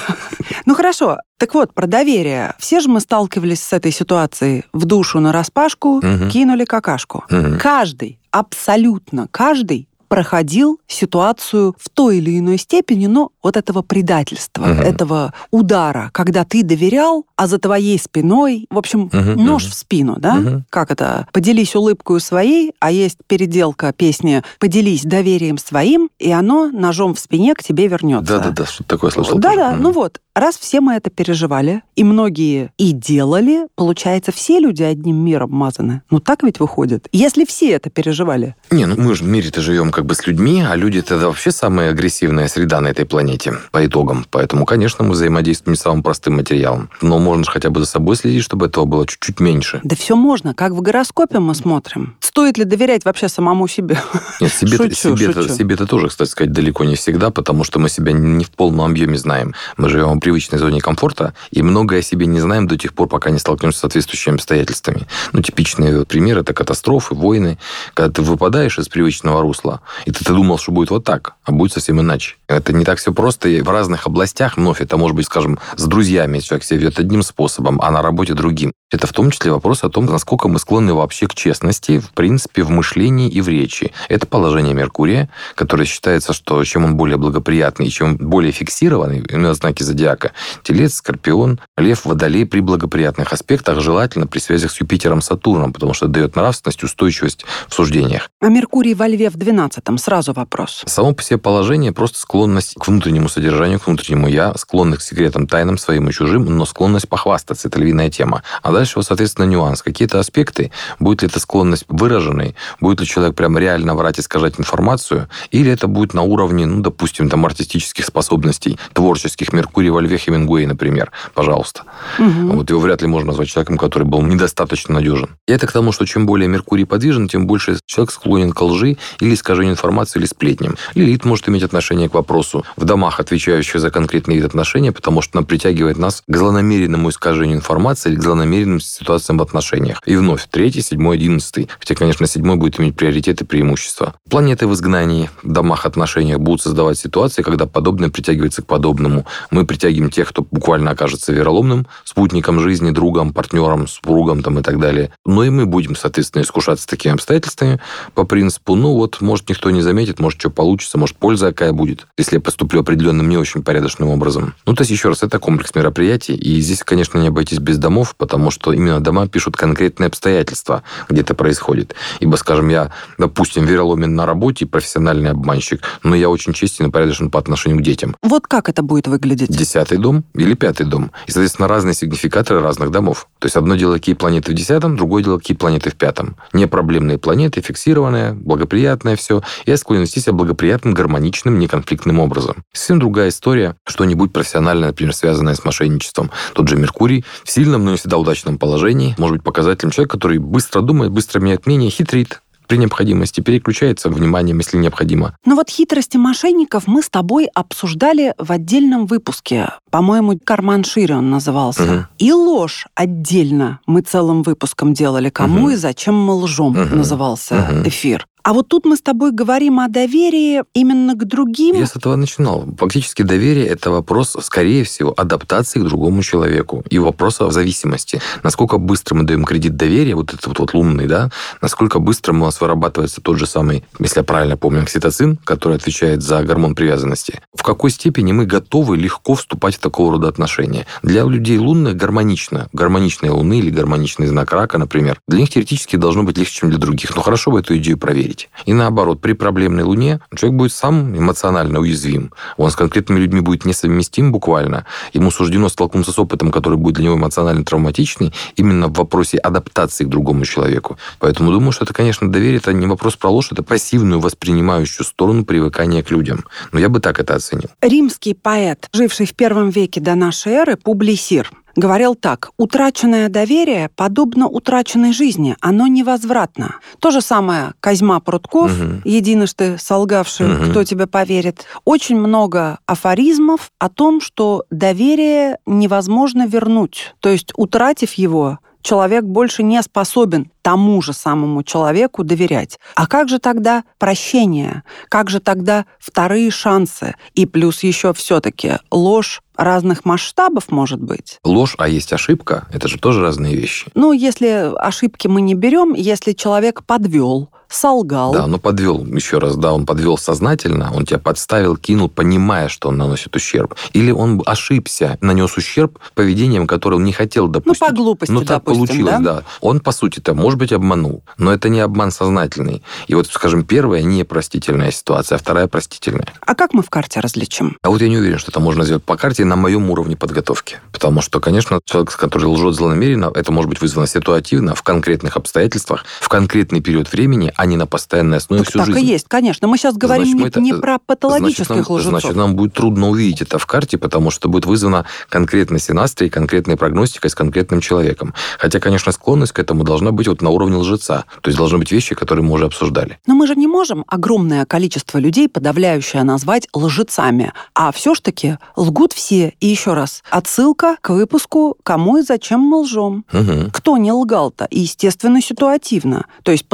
Ну 0.66 0.74
хорошо, 0.74 1.18
так 1.38 1.54
вот, 1.54 1.74
про 1.74 1.86
доверие. 1.86 2.54
Все 2.58 2.80
же 2.80 2.88
мы 2.88 3.00
сталкивались 3.00 3.62
с 3.62 3.72
этой 3.72 3.92
ситуацией. 3.92 4.64
В 4.72 4.84
душу 4.84 5.20
на 5.20 5.32
распашку 5.32 6.00
кинули 6.32 6.64
какашку. 6.64 7.24
Каждый, 7.60 8.18
абсолютно 8.30 9.28
каждый 9.30 9.88
проходил 10.10 10.80
ситуацию 10.88 11.76
в 11.78 11.88
той 11.88 12.18
или 12.18 12.36
иной 12.36 12.58
степени, 12.58 13.06
но 13.06 13.30
вот 13.44 13.56
этого 13.56 13.82
предательства, 13.82 14.64
угу. 14.64 14.82
этого 14.82 15.32
удара, 15.52 16.10
когда 16.12 16.44
ты 16.44 16.64
доверял, 16.64 17.26
а 17.36 17.46
за 17.46 17.58
твоей 17.58 17.96
спиной, 17.96 18.66
в 18.70 18.76
общем, 18.76 19.04
угу, 19.04 19.40
нож 19.40 19.62
угу. 19.62 19.70
в 19.70 19.74
спину, 19.74 20.16
да? 20.18 20.34
Угу. 20.34 20.64
Как 20.68 20.90
это? 20.90 21.28
Поделись 21.32 21.76
улыбкой 21.76 22.20
своей, 22.20 22.72
а 22.80 22.90
есть 22.90 23.18
переделка 23.28 23.92
песни 23.92 24.42
«Поделись 24.58 25.02
доверием 25.02 25.58
своим», 25.58 26.10
и 26.18 26.32
оно 26.32 26.66
ножом 26.72 27.14
в 27.14 27.20
спине 27.20 27.54
к 27.54 27.62
тебе 27.62 27.86
вернется. 27.86 28.38
Да-да-да, 28.38 28.66
что 28.66 28.82
такое 28.82 29.12
слышал. 29.12 29.38
Да-да, 29.38 29.76
ну 29.76 29.92
вот, 29.92 30.20
раз 30.34 30.56
все 30.58 30.80
мы 30.80 30.94
это 30.94 31.10
переживали, 31.10 31.82
и 31.94 32.02
многие 32.02 32.72
и 32.78 32.90
делали, 32.90 33.68
получается, 33.76 34.32
все 34.32 34.58
люди 34.58 34.82
одним 34.82 35.24
миром 35.24 35.52
мазаны. 35.52 36.02
Ну 36.10 36.18
так 36.18 36.42
ведь 36.42 36.58
выходит. 36.58 37.06
Если 37.12 37.44
все 37.44 37.70
это 37.70 37.90
переживали. 37.90 38.56
Не, 38.72 38.86
ну 38.86 38.96
мы 38.96 39.14
же 39.14 39.22
в 39.22 39.28
мире-то 39.28 39.60
живем 39.60 39.92
как 40.00 40.06
бы 40.06 40.14
с 40.14 40.26
людьми, 40.26 40.64
а 40.66 40.76
люди 40.76 41.00
это 41.00 41.18
вообще 41.18 41.50
самая 41.50 41.90
агрессивная 41.90 42.48
среда 42.48 42.80
на 42.80 42.88
этой 42.88 43.04
планете 43.04 43.58
по 43.70 43.84
итогам. 43.84 44.24
Поэтому, 44.30 44.64
конечно, 44.64 45.04
мы 45.04 45.10
взаимодействуем 45.10 45.74
не 45.74 45.78
самым 45.78 46.02
простым 46.02 46.36
материалом. 46.36 46.88
Но 47.02 47.18
можно 47.18 47.44
же 47.44 47.50
хотя 47.50 47.68
бы 47.68 47.80
за 47.80 47.86
собой 47.86 48.16
следить, 48.16 48.42
чтобы 48.42 48.64
этого 48.64 48.86
было 48.86 49.06
чуть-чуть 49.06 49.40
меньше. 49.40 49.82
Да 49.84 49.94
все 49.94 50.16
можно. 50.16 50.54
Как 50.54 50.72
в 50.72 50.80
гороскопе 50.80 51.38
мы 51.38 51.54
смотрим. 51.54 52.16
Стоит 52.20 52.56
ли 52.56 52.64
доверять 52.64 53.04
вообще 53.04 53.28
самому 53.28 53.68
себе? 53.68 54.00
Нет, 54.40 54.50
себе, 54.50 54.78
шучу, 54.78 54.94
себе, 54.94 55.32
шучу. 55.34 55.48
себе 55.50 55.74
это 55.74 55.86
тоже, 55.86 56.08
кстати 56.08 56.30
сказать, 56.30 56.52
далеко 56.52 56.84
не 56.84 56.94
всегда, 56.94 57.28
потому 57.28 57.62
что 57.62 57.78
мы 57.78 57.90
себя 57.90 58.12
не 58.12 58.44
в 58.44 58.50
полном 58.50 58.90
объеме 58.90 59.18
знаем. 59.18 59.54
Мы 59.76 59.90
живем 59.90 60.16
в 60.16 60.20
привычной 60.20 60.58
зоне 60.58 60.80
комфорта, 60.80 61.34
и 61.50 61.60
многое 61.60 61.98
о 61.98 62.02
себе 62.02 62.24
не 62.24 62.40
знаем 62.40 62.66
до 62.66 62.78
тех 62.78 62.94
пор, 62.94 63.06
пока 63.06 63.28
не 63.28 63.38
столкнемся 63.38 63.76
с 63.76 63.80
соответствующими 63.82 64.36
обстоятельствами. 64.36 65.06
Ну, 65.34 65.42
типичный 65.42 66.06
пример– 66.06 66.38
это 66.38 66.54
катастрофы, 66.54 67.14
войны. 67.14 67.58
Когда 67.92 68.10
ты 68.10 68.22
выпадаешь 68.22 68.78
из 68.78 68.88
привычного 68.88 69.42
русла, 69.42 69.82
и 70.04 70.10
ты, 70.10 70.24
ты 70.24 70.32
думал, 70.32 70.58
что 70.58 70.72
будет 70.72 70.90
вот 70.90 71.04
так, 71.04 71.34
а 71.44 71.52
будет 71.52 71.72
совсем 71.72 72.00
иначе. 72.00 72.36
Это 72.48 72.72
не 72.72 72.84
так 72.84 72.98
все 72.98 73.12
просто, 73.12 73.48
и 73.48 73.60
в 73.60 73.68
разных 73.70 74.06
областях, 74.06 74.56
вновь, 74.56 74.80
это 74.80 74.96
может 74.96 75.16
быть, 75.16 75.26
скажем, 75.26 75.58
с 75.76 75.84
друзьями 75.84 76.38
человек 76.40 76.64
себя 76.64 76.78
ведет 76.78 76.98
одним 76.98 77.22
способом, 77.22 77.80
а 77.82 77.90
на 77.90 78.02
работе 78.02 78.34
другим. 78.34 78.72
Это 78.90 79.06
в 79.06 79.12
том 79.12 79.30
числе 79.30 79.52
вопрос 79.52 79.84
о 79.84 79.88
том, 79.88 80.06
насколько 80.06 80.48
мы 80.48 80.58
склонны 80.58 80.94
вообще 80.94 81.28
к 81.28 81.34
честности, 81.34 82.00
в 82.00 82.10
принципе, 82.10 82.64
в 82.64 82.70
мышлении 82.70 83.28
и 83.28 83.40
в 83.40 83.48
речи. 83.48 83.92
Это 84.08 84.26
положение 84.26 84.74
Меркурия, 84.74 85.28
которое 85.54 85.84
считается, 85.84 86.32
что 86.32 86.62
чем 86.64 86.84
он 86.84 86.96
более 86.96 87.16
благоприятный, 87.16 87.88
чем 87.88 88.16
более 88.16 88.50
фиксированный, 88.50 89.24
именно 89.30 89.54
знаки 89.54 89.84
зодиака, 89.84 90.32
телец, 90.64 90.94
скорпион, 90.94 91.60
лев, 91.76 92.04
водолей 92.04 92.46
при 92.46 92.60
благоприятных 92.60 93.32
аспектах, 93.32 93.80
желательно 93.80 94.26
при 94.26 94.40
связях 94.40 94.72
с 94.72 94.80
Юпитером, 94.80 95.22
Сатурном, 95.22 95.72
потому 95.72 95.94
что 95.94 96.08
дает 96.08 96.34
нравственность, 96.34 96.82
устойчивость 96.82 97.44
в 97.68 97.74
суждениях. 97.74 98.28
А 98.40 98.48
Меркурий 98.48 98.94
во 98.94 99.06
льве 99.06 99.30
в 99.30 99.36
12-м, 99.36 99.98
сразу 99.98 100.32
вопрос. 100.32 100.82
Само 100.86 101.14
по 101.14 101.22
себе 101.22 101.38
положение 101.38 101.92
просто 101.92 102.18
склонность 102.18 102.74
к 102.74 102.88
внутреннему 102.88 103.28
содержанию, 103.28 103.78
к 103.78 103.86
внутреннему 103.86 104.26
я, 104.26 104.52
склонность 104.56 105.02
к 105.02 105.04
секретам, 105.04 105.46
тайнам 105.46 105.78
своим 105.78 106.08
и 106.08 106.12
чужим, 106.12 106.44
но 106.44 106.64
склонность 106.66 107.08
похвастаться. 107.08 107.68
Это 107.68 107.78
львиная 107.78 108.10
тема. 108.10 108.42
А 108.62 108.79
дальше 108.80 108.94
вот, 108.96 109.06
соответственно, 109.06 109.44
нюанс. 109.44 109.82
Какие-то 109.82 110.18
аспекты, 110.18 110.72
будет 110.98 111.22
ли 111.22 111.28
эта 111.28 111.38
склонность 111.38 111.84
выраженной, 111.88 112.54
будет 112.80 113.00
ли 113.00 113.06
человек 113.06 113.34
прям 113.36 113.58
реально 113.58 113.94
врать 113.94 114.18
и 114.18 114.22
сказать 114.22 114.54
информацию, 114.58 115.28
или 115.50 115.70
это 115.70 115.86
будет 115.86 116.14
на 116.14 116.22
уровне, 116.22 116.64
ну, 116.64 116.80
допустим, 116.80 117.28
там, 117.28 117.44
артистических 117.44 118.06
способностей, 118.06 118.78
творческих. 118.94 119.52
Меркурий 119.52 119.90
во 119.90 120.00
льве 120.00 120.16
Хемингуэй, 120.16 120.66
например, 120.66 121.12
пожалуйста. 121.34 121.82
Угу. 122.18 122.56
Вот 122.56 122.70
его 122.70 122.80
вряд 122.80 123.02
ли 123.02 123.08
можно 123.08 123.28
назвать 123.28 123.48
человеком, 123.48 123.76
который 123.76 124.04
был 124.04 124.22
недостаточно 124.22 124.94
надежен. 124.94 125.36
И 125.46 125.52
это 125.52 125.66
к 125.66 125.72
тому, 125.72 125.92
что 125.92 126.06
чем 126.06 126.24
более 126.24 126.48
Меркурий 126.48 126.84
подвижен, 126.84 127.28
тем 127.28 127.46
больше 127.46 127.78
человек 127.84 128.12
склонен 128.12 128.52
к 128.52 128.62
лжи 128.62 128.96
или 129.20 129.34
искажению 129.34 129.72
информации, 129.72 130.20
или 130.20 130.26
сплетням. 130.26 130.76
Лилит 130.94 131.24
может 131.26 131.48
иметь 131.48 131.64
отношение 131.64 132.08
к 132.08 132.14
вопросу 132.14 132.64
в 132.76 132.84
домах, 132.84 133.20
отвечающих 133.20 133.78
за 133.78 133.90
конкретный 133.90 134.36
вид 134.36 134.46
отношения, 134.46 134.92
потому 134.92 135.20
что 135.20 135.38
она 135.38 135.46
притягивает 135.46 135.98
нас 135.98 136.22
к 136.26 136.36
злонамеренному 136.36 137.10
искажению 137.10 137.58
информации 137.58 138.10
или 138.10 138.16
к 138.16 138.22
злонамеренным 138.70 138.80
ситуациям 138.80 139.38
в 139.38 139.42
отношениях. 139.42 140.00
И 140.06 140.16
вновь, 140.16 140.46
третий, 140.50 140.82
седьмой, 140.82 141.16
одиннадцатый. 141.16 141.68
Хотя, 141.78 141.94
конечно, 141.94 142.26
седьмой 142.26 142.56
будет 142.56 142.78
иметь 142.78 142.96
приоритеты 142.96 143.44
и 143.44 143.46
преимущества. 143.46 144.14
Планеты 144.28 144.66
в 144.66 144.74
изгнании, 144.74 145.30
в 145.42 145.50
домах, 145.50 145.86
отношениях 145.86 146.38
будут 146.38 146.62
создавать 146.62 146.98
ситуации, 146.98 147.42
когда 147.42 147.66
подобное 147.66 148.10
притягивается 148.10 148.62
к 148.62 148.66
подобному. 148.66 149.26
Мы 149.50 149.66
притягиваем 149.66 150.10
тех, 150.10 150.28
кто 150.28 150.46
буквально 150.50 150.90
окажется 150.90 151.32
вероломным, 151.32 151.86
спутником 152.04 152.60
жизни, 152.60 152.90
другом, 152.90 153.32
партнером, 153.32 153.86
супругом 153.86 154.42
там, 154.42 154.58
и 154.58 154.62
так 154.62 154.78
далее. 154.78 155.12
Но 155.24 155.44
и 155.44 155.50
мы 155.50 155.66
будем, 155.66 155.96
соответственно, 155.96 156.42
искушаться 156.42 156.86
такими 156.86 157.14
обстоятельствами 157.14 157.80
по 158.14 158.24
принципу, 158.24 158.74
ну 158.74 158.94
вот, 158.94 159.20
может, 159.20 159.48
никто 159.48 159.70
не 159.70 159.82
заметит, 159.82 160.20
может, 160.20 160.40
что 160.40 160.50
получится, 160.50 160.98
может, 160.98 161.16
польза 161.16 161.46
какая 161.46 161.72
будет, 161.72 162.06
если 162.16 162.36
я 162.36 162.40
поступлю 162.40 162.80
определенным 162.80 163.28
не 163.28 163.36
очень 163.36 163.62
порядочным 163.62 164.08
образом. 164.08 164.54
Ну, 164.66 164.74
то 164.74 164.82
есть, 164.82 164.90
еще 164.90 165.08
раз, 165.08 165.22
это 165.22 165.38
комплекс 165.38 165.74
мероприятий, 165.74 166.34
и 166.34 166.60
здесь, 166.60 166.82
конечно, 166.82 167.18
не 167.18 167.28
обойтись 167.28 167.58
без 167.58 167.78
домов, 167.78 168.14
потому 168.16 168.50
что 168.50 168.59
именно 168.66 169.00
дома 169.00 169.28
пишут 169.28 169.56
конкретные 169.56 170.08
обстоятельства, 170.08 170.82
где 171.08 171.22
это 171.22 171.34
происходит. 171.34 171.94
Ибо, 172.20 172.36
скажем, 172.36 172.68
я, 172.68 172.90
допустим, 173.18 173.64
вероломен 173.64 174.14
на 174.14 174.26
работе, 174.26 174.66
профессиональный 174.66 175.30
обманщик, 175.30 175.82
но 176.02 176.14
я 176.14 176.28
очень 176.28 176.52
честен 176.52 176.86
и 176.86 176.90
порядочен 176.90 177.30
по 177.30 177.38
отношению 177.38 177.80
к 177.80 177.82
детям. 177.82 178.16
Вот 178.22 178.46
как 178.46 178.68
это 178.68 178.82
будет 178.82 179.08
выглядеть? 179.08 179.48
Десятый 179.48 179.98
дом 179.98 180.24
или 180.34 180.54
пятый 180.54 180.86
дом. 180.86 181.10
И, 181.26 181.30
соответственно, 181.30 181.68
разные 181.68 181.94
сигнификаторы 181.94 182.60
разных 182.60 182.90
домов. 182.90 183.28
То 183.38 183.46
есть, 183.46 183.56
одно 183.56 183.76
дело, 183.76 183.94
какие 183.94 184.14
планеты 184.14 184.52
в 184.52 184.54
десятом, 184.54 184.96
другое 184.96 185.22
дело, 185.22 185.38
какие 185.38 185.56
планеты 185.56 185.90
в 185.90 185.94
пятом. 185.94 186.36
Непроблемные 186.52 187.18
планеты, 187.18 187.60
фиксированные, 187.60 188.32
благоприятное 188.32 189.16
все. 189.16 189.42
Я 189.66 189.76
склонен 189.76 190.02
вести 190.02 190.20
себя 190.20 190.32
благоприятным, 190.32 190.94
гармоничным, 190.94 191.58
неконфликтным 191.58 192.18
образом. 192.18 192.56
Совсем 192.72 192.98
другая 192.98 193.28
история, 193.28 193.76
что-нибудь 193.86 194.32
профессиональное, 194.32 194.88
например, 194.88 195.14
связанное 195.14 195.54
с 195.54 195.64
мошенничеством. 195.64 196.30
Тот 196.54 196.68
же 196.68 196.76
Меркурий 196.76 197.24
в 197.44 197.50
сильном, 197.50 197.84
но 197.84 197.92
не 197.92 197.96
всегда 197.96 198.18
удачном 198.18 198.49
положении 198.58 199.14
может 199.18 199.38
быть 199.38 199.44
показателем 199.44 199.90
человека, 199.90 200.16
который 200.16 200.38
быстро 200.38 200.80
думает, 200.80 201.12
быстро 201.12 201.40
меняет 201.40 201.66
мнение, 201.66 201.90
хитрит, 201.90 202.40
при 202.70 202.76
необходимости 202.76 203.40
переключается 203.40 204.08
вниманием, 204.08 204.58
если 204.58 204.76
необходимо. 204.76 205.34
Но 205.44 205.56
вот 205.56 205.68
хитрости 205.68 206.16
мошенников 206.16 206.86
мы 206.86 207.02
с 207.02 207.08
тобой 207.08 207.48
обсуждали 207.52 208.32
в 208.38 208.52
отдельном 208.52 209.06
выпуске. 209.06 209.70
По-моему, 209.90 210.38
«Карман 210.44 210.84
шире» 210.84 211.16
он 211.16 211.30
назывался. 211.30 211.82
Угу. 211.82 212.06
И 212.18 212.32
ложь 212.32 212.86
отдельно 212.94 213.80
мы 213.86 214.02
целым 214.02 214.44
выпуском 214.44 214.94
делали. 214.94 215.30
Кому 215.30 215.62
угу. 215.62 215.70
и 215.70 215.74
зачем 215.74 216.14
мы 216.14 216.34
лжем, 216.34 216.80
угу. 216.80 216.94
назывался 216.94 217.56
угу. 217.56 217.88
эфир. 217.88 218.28
А 218.42 218.52
вот 218.52 218.68
тут 218.68 218.86
мы 218.86 218.96
с 218.96 219.02
тобой 219.02 219.32
говорим 219.32 219.80
о 219.80 219.88
доверии 219.88 220.62
именно 220.72 221.14
к 221.14 221.24
другим. 221.26 221.76
Я 221.76 221.86
с 221.86 221.96
этого 221.96 222.16
начинал. 222.16 222.66
Фактически 222.78 223.22
доверие– 223.22 223.66
это 223.68 223.90
вопрос, 223.90 224.36
скорее 224.40 224.84
всего, 224.84 225.12
адаптации 225.16 225.80
к 225.80 225.84
другому 225.84 226.22
человеку 226.22 226.82
и 226.88 226.98
вопрос 226.98 227.40
о 227.40 227.50
зависимости. 227.50 228.20
Насколько 228.42 228.78
быстро 228.78 229.14
мы 229.16 229.24
даем 229.24 229.44
кредит 229.44 229.76
доверия, 229.76 230.14
вот 230.14 230.32
этот 230.32 230.46
вот, 230.46 230.58
вот 230.58 230.74
лунный, 230.74 231.06
да, 231.06 231.30
насколько 231.60 231.98
быстро 231.98 232.32
у 232.32 232.36
нас 232.36 232.60
вырабатывается 232.60 233.20
тот 233.20 233.38
же 233.38 233.46
самый, 233.46 233.84
если 233.98 234.20
я 234.20 234.24
правильно 234.24 234.56
помню, 234.56 234.82
окситоцин, 234.82 235.36
который 235.44 235.76
отвечает 235.76 236.22
за 236.22 236.42
гормон 236.42 236.74
привязанности. 236.74 237.40
В 237.54 237.62
какой 237.62 237.90
степени 237.90 238.32
мы 238.32 238.46
готовы 238.46 238.96
легко 238.96 239.34
вступать 239.34 239.76
в 239.76 239.80
такого 239.80 240.12
рода 240.12 240.28
отношения? 240.28 240.86
Для 241.02 241.24
людей 241.24 241.58
лунных 241.58 241.96
гармонично. 241.96 242.68
Гармоничные 242.72 243.32
луны 243.32 243.58
или 243.58 243.70
гармоничный 243.70 244.26
знак 244.26 244.52
рака, 244.52 244.78
например, 244.78 245.20
для 245.28 245.40
них 245.40 245.50
теоретически 245.50 245.96
должно 245.96 246.22
быть 246.22 246.38
легче, 246.38 246.60
чем 246.60 246.70
для 246.70 246.78
других. 246.78 247.14
Но 247.14 247.22
хорошо 247.22 247.50
бы 247.50 247.60
эту 247.60 247.76
идею 247.76 247.98
проверить 247.98 248.29
верить. 248.30 248.48
И 248.66 248.72
наоборот, 248.72 249.20
при 249.20 249.32
проблемной 249.32 249.82
Луне 249.82 250.20
человек 250.34 250.58
будет 250.58 250.72
сам 250.72 251.16
эмоционально 251.16 251.80
уязвим. 251.80 252.32
Он 252.56 252.70
с 252.70 252.76
конкретными 252.76 253.18
людьми 253.18 253.40
будет 253.40 253.64
несовместим 253.64 254.32
буквально. 254.32 254.84
Ему 255.12 255.30
суждено 255.30 255.68
столкнуться 255.68 256.12
с 256.12 256.18
опытом, 256.18 256.50
который 256.50 256.78
будет 256.78 256.96
для 256.96 257.04
него 257.04 257.16
эмоционально 257.16 257.64
травматичный, 257.64 258.32
именно 258.56 258.88
в 258.88 258.92
вопросе 258.94 259.38
адаптации 259.38 260.04
к 260.04 260.08
другому 260.08 260.44
человеку. 260.44 260.98
Поэтому 261.18 261.50
думаю, 261.52 261.72
что 261.72 261.84
это, 261.84 261.94
конечно, 261.94 262.30
доверие, 262.30 262.58
это 262.58 262.72
не 262.72 262.86
вопрос 262.86 263.16
про 263.16 263.30
ложь, 263.30 263.52
это 263.52 263.62
пассивную 263.62 264.20
воспринимающую 264.20 265.04
сторону 265.04 265.44
привыкания 265.44 266.02
к 266.02 266.10
людям. 266.10 266.44
Но 266.72 266.80
я 266.80 266.88
бы 266.88 267.00
так 267.00 267.20
это 267.20 267.34
оценил. 267.34 267.70
Римский 267.82 268.34
поэт, 268.34 268.88
живший 268.92 269.26
в 269.26 269.34
первом 269.34 269.70
веке 269.70 270.00
до 270.00 270.14
нашей 270.14 270.52
эры, 270.52 270.76
Публисир, 270.76 271.50
говорил 271.76 272.14
так, 272.14 272.50
утраченное 272.56 273.28
доверие 273.28 273.90
подобно 273.94 274.46
утраченной 274.46 275.12
жизни, 275.12 275.56
оно 275.60 275.86
невозвратно. 275.86 276.76
То 276.98 277.10
же 277.10 277.20
самое 277.20 277.72
Козьма 277.80 278.20
Прутков, 278.20 278.72
угу. 278.72 279.02
единожды 279.04 279.76
солгавший, 279.78 280.54
угу. 280.54 280.70
кто 280.70 280.84
тебе 280.84 281.06
поверит. 281.06 281.64
Очень 281.84 282.18
много 282.18 282.78
афоризмов 282.86 283.70
о 283.78 283.88
том, 283.88 284.20
что 284.20 284.64
доверие 284.70 285.58
невозможно 285.66 286.46
вернуть. 286.46 287.14
То 287.20 287.28
есть, 287.28 287.52
утратив 287.56 288.12
его, 288.14 288.58
человек 288.82 289.24
больше 289.24 289.62
не 289.62 289.82
способен 289.82 290.50
тому 290.62 291.00
же 291.02 291.12
самому 291.12 291.62
человеку 291.62 292.24
доверять. 292.24 292.78
А 292.94 293.06
как 293.06 293.28
же 293.28 293.38
тогда 293.38 293.84
прощение? 293.98 294.82
Как 295.08 295.30
же 295.30 295.40
тогда 295.40 295.86
вторые 295.98 296.50
шансы? 296.50 297.14
И 297.34 297.46
плюс 297.46 297.82
еще 297.82 298.12
все-таки 298.12 298.78
ложь 298.90 299.42
разных 299.56 300.04
масштабов 300.04 300.70
может 300.70 301.00
быть. 301.00 301.38
Ложь, 301.44 301.74
а 301.78 301.88
есть 301.88 302.12
ошибка, 302.12 302.66
это 302.72 302.88
же 302.88 302.98
тоже 302.98 303.20
разные 303.20 303.54
вещи. 303.54 303.90
Ну, 303.94 304.12
если 304.12 304.72
ошибки 304.76 305.28
мы 305.28 305.40
не 305.40 305.54
берем, 305.54 305.94
если 305.94 306.32
человек 306.32 306.82
подвел, 306.84 307.50
солгал. 307.70 308.32
Да, 308.32 308.46
но 308.46 308.58
подвел, 308.58 309.04
еще 309.06 309.38
раз, 309.38 309.56
да, 309.56 309.72
он 309.72 309.86
подвел 309.86 310.18
сознательно, 310.18 310.92
он 310.94 311.06
тебя 311.06 311.18
подставил, 311.18 311.76
кинул, 311.76 312.08
понимая, 312.08 312.68
что 312.68 312.88
он 312.88 312.98
наносит 312.98 313.34
ущерб. 313.36 313.74
Или 313.92 314.10
он 314.10 314.42
ошибся, 314.44 315.16
нанес 315.20 315.56
ущерб 315.56 315.98
поведением, 316.14 316.66
которое 316.66 316.96
он 316.96 317.04
не 317.04 317.12
хотел 317.12 317.48
допустить. 317.48 317.80
Ну, 317.80 317.88
по 317.88 317.94
глупости, 317.94 318.32
Ну, 318.32 318.40
так 318.40 318.64
допустим, 318.64 318.86
получилось, 318.86 319.14
да? 319.14 319.18
да. 319.20 319.42
Он, 319.60 319.80
по 319.80 319.92
сути-то, 319.92 320.34
может 320.34 320.58
быть, 320.58 320.72
обманул, 320.72 321.22
но 321.38 321.52
это 321.52 321.68
не 321.68 321.80
обман 321.80 322.10
сознательный. 322.10 322.82
И 323.06 323.14
вот, 323.14 323.28
скажем, 323.28 323.64
первая 323.64 324.02
непростительная 324.02 324.90
ситуация, 324.90 325.36
а 325.36 325.38
вторая 325.38 325.68
простительная. 325.68 326.26
А 326.40 326.54
как 326.54 326.74
мы 326.74 326.82
в 326.82 326.90
карте 326.90 327.20
различим? 327.20 327.76
А 327.82 327.90
вот 327.90 328.00
я 328.00 328.08
не 328.08 328.18
уверен, 328.18 328.38
что 328.38 328.50
это 328.50 328.60
можно 328.60 328.84
сделать 328.84 329.04
по 329.04 329.16
карте 329.16 329.44
на 329.44 329.56
моем 329.56 329.90
уровне 329.90 330.16
подготовки. 330.16 330.78
Потому 330.92 331.20
что, 331.22 331.40
конечно, 331.40 331.80
человек, 331.84 332.16
который 332.16 332.44
лжет 332.46 332.74
злонамеренно, 332.74 333.30
это 333.34 333.52
может 333.52 333.68
быть 333.68 333.80
вызвано 333.80 334.06
ситуативно, 334.06 334.74
в 334.74 334.82
конкретных 334.82 335.36
обстоятельствах, 335.36 336.04
в 336.20 336.28
конкретный 336.28 336.80
период 336.80 337.12
времени, 337.12 337.52
а 337.60 337.66
не 337.66 337.76
на 337.76 337.86
постоянной 337.86 338.38
основе 338.38 338.62
Так, 338.62 338.70
всю 338.70 338.78
так 338.78 338.86
жизнь. 338.86 339.00
и 339.00 339.04
есть, 339.04 339.26
конечно. 339.28 339.68
Мы 339.68 339.76
сейчас 339.76 339.94
говорим 339.94 340.38
Значит, 340.38 340.40
не, 340.40 340.48
это- 340.48 340.60
не 340.62 340.72
про 340.72 340.98
патологических 340.98 341.66
значит, 341.66 341.86
нам, 341.88 341.94
лжецов. 341.96 342.20
значит, 342.22 342.34
нам 342.36 342.56
будет 342.56 342.72
трудно 342.72 343.10
увидеть 343.10 343.42
это 343.42 343.58
в 343.58 343.66
карте, 343.66 343.98
потому 343.98 344.30
что 344.30 344.48
будет 344.48 344.64
вызвана 344.64 345.04
конкретной 345.28 345.78
синастрией, 345.78 346.30
конкретной 346.30 346.78
прогностикой 346.78 347.28
с 347.28 347.34
конкретным 347.34 347.82
человеком. 347.82 348.32
Хотя, 348.58 348.80
конечно, 348.80 349.12
склонность 349.12 349.52
к 349.52 349.58
этому 349.58 349.84
должна 349.84 350.10
быть 350.10 350.26
вот 350.26 350.40
на 350.40 350.48
уровне 350.48 350.76
лжеца. 350.76 351.26
То 351.42 351.48
есть 351.48 351.58
должны 351.58 351.76
быть 351.76 351.92
вещи, 351.92 352.14
которые 352.14 352.42
мы 352.46 352.54
уже 352.54 352.64
обсуждали. 352.64 353.18
Но 353.26 353.34
мы 353.34 353.46
же 353.46 353.54
не 353.56 353.66
можем 353.66 354.04
огромное 354.06 354.64
количество 354.64 355.18
людей, 355.18 355.46
подавляющее, 355.46 356.22
назвать 356.22 356.66
лжецами. 356.72 357.52
А 357.74 357.92
все 357.92 358.14
ж 358.14 358.20
таки 358.20 358.56
лгут 358.74 359.12
все. 359.12 359.52
И 359.60 359.66
еще 359.66 359.92
раз, 359.92 360.22
отсылка 360.30 360.96
к 361.02 361.10
выпуску 361.10 361.76
«Кому 361.82 362.16
и 362.16 362.22
зачем 362.22 362.60
мы 362.60 362.78
лжем». 362.78 363.26
Мгм. 363.32 363.70
Кто 363.70 363.98
не 363.98 364.12
лгал-то? 364.12 364.64
И, 364.64 364.80
естественно, 364.80 365.42
ситуативно. 365.42 366.24
То 366.42 366.52
есть 366.52 366.66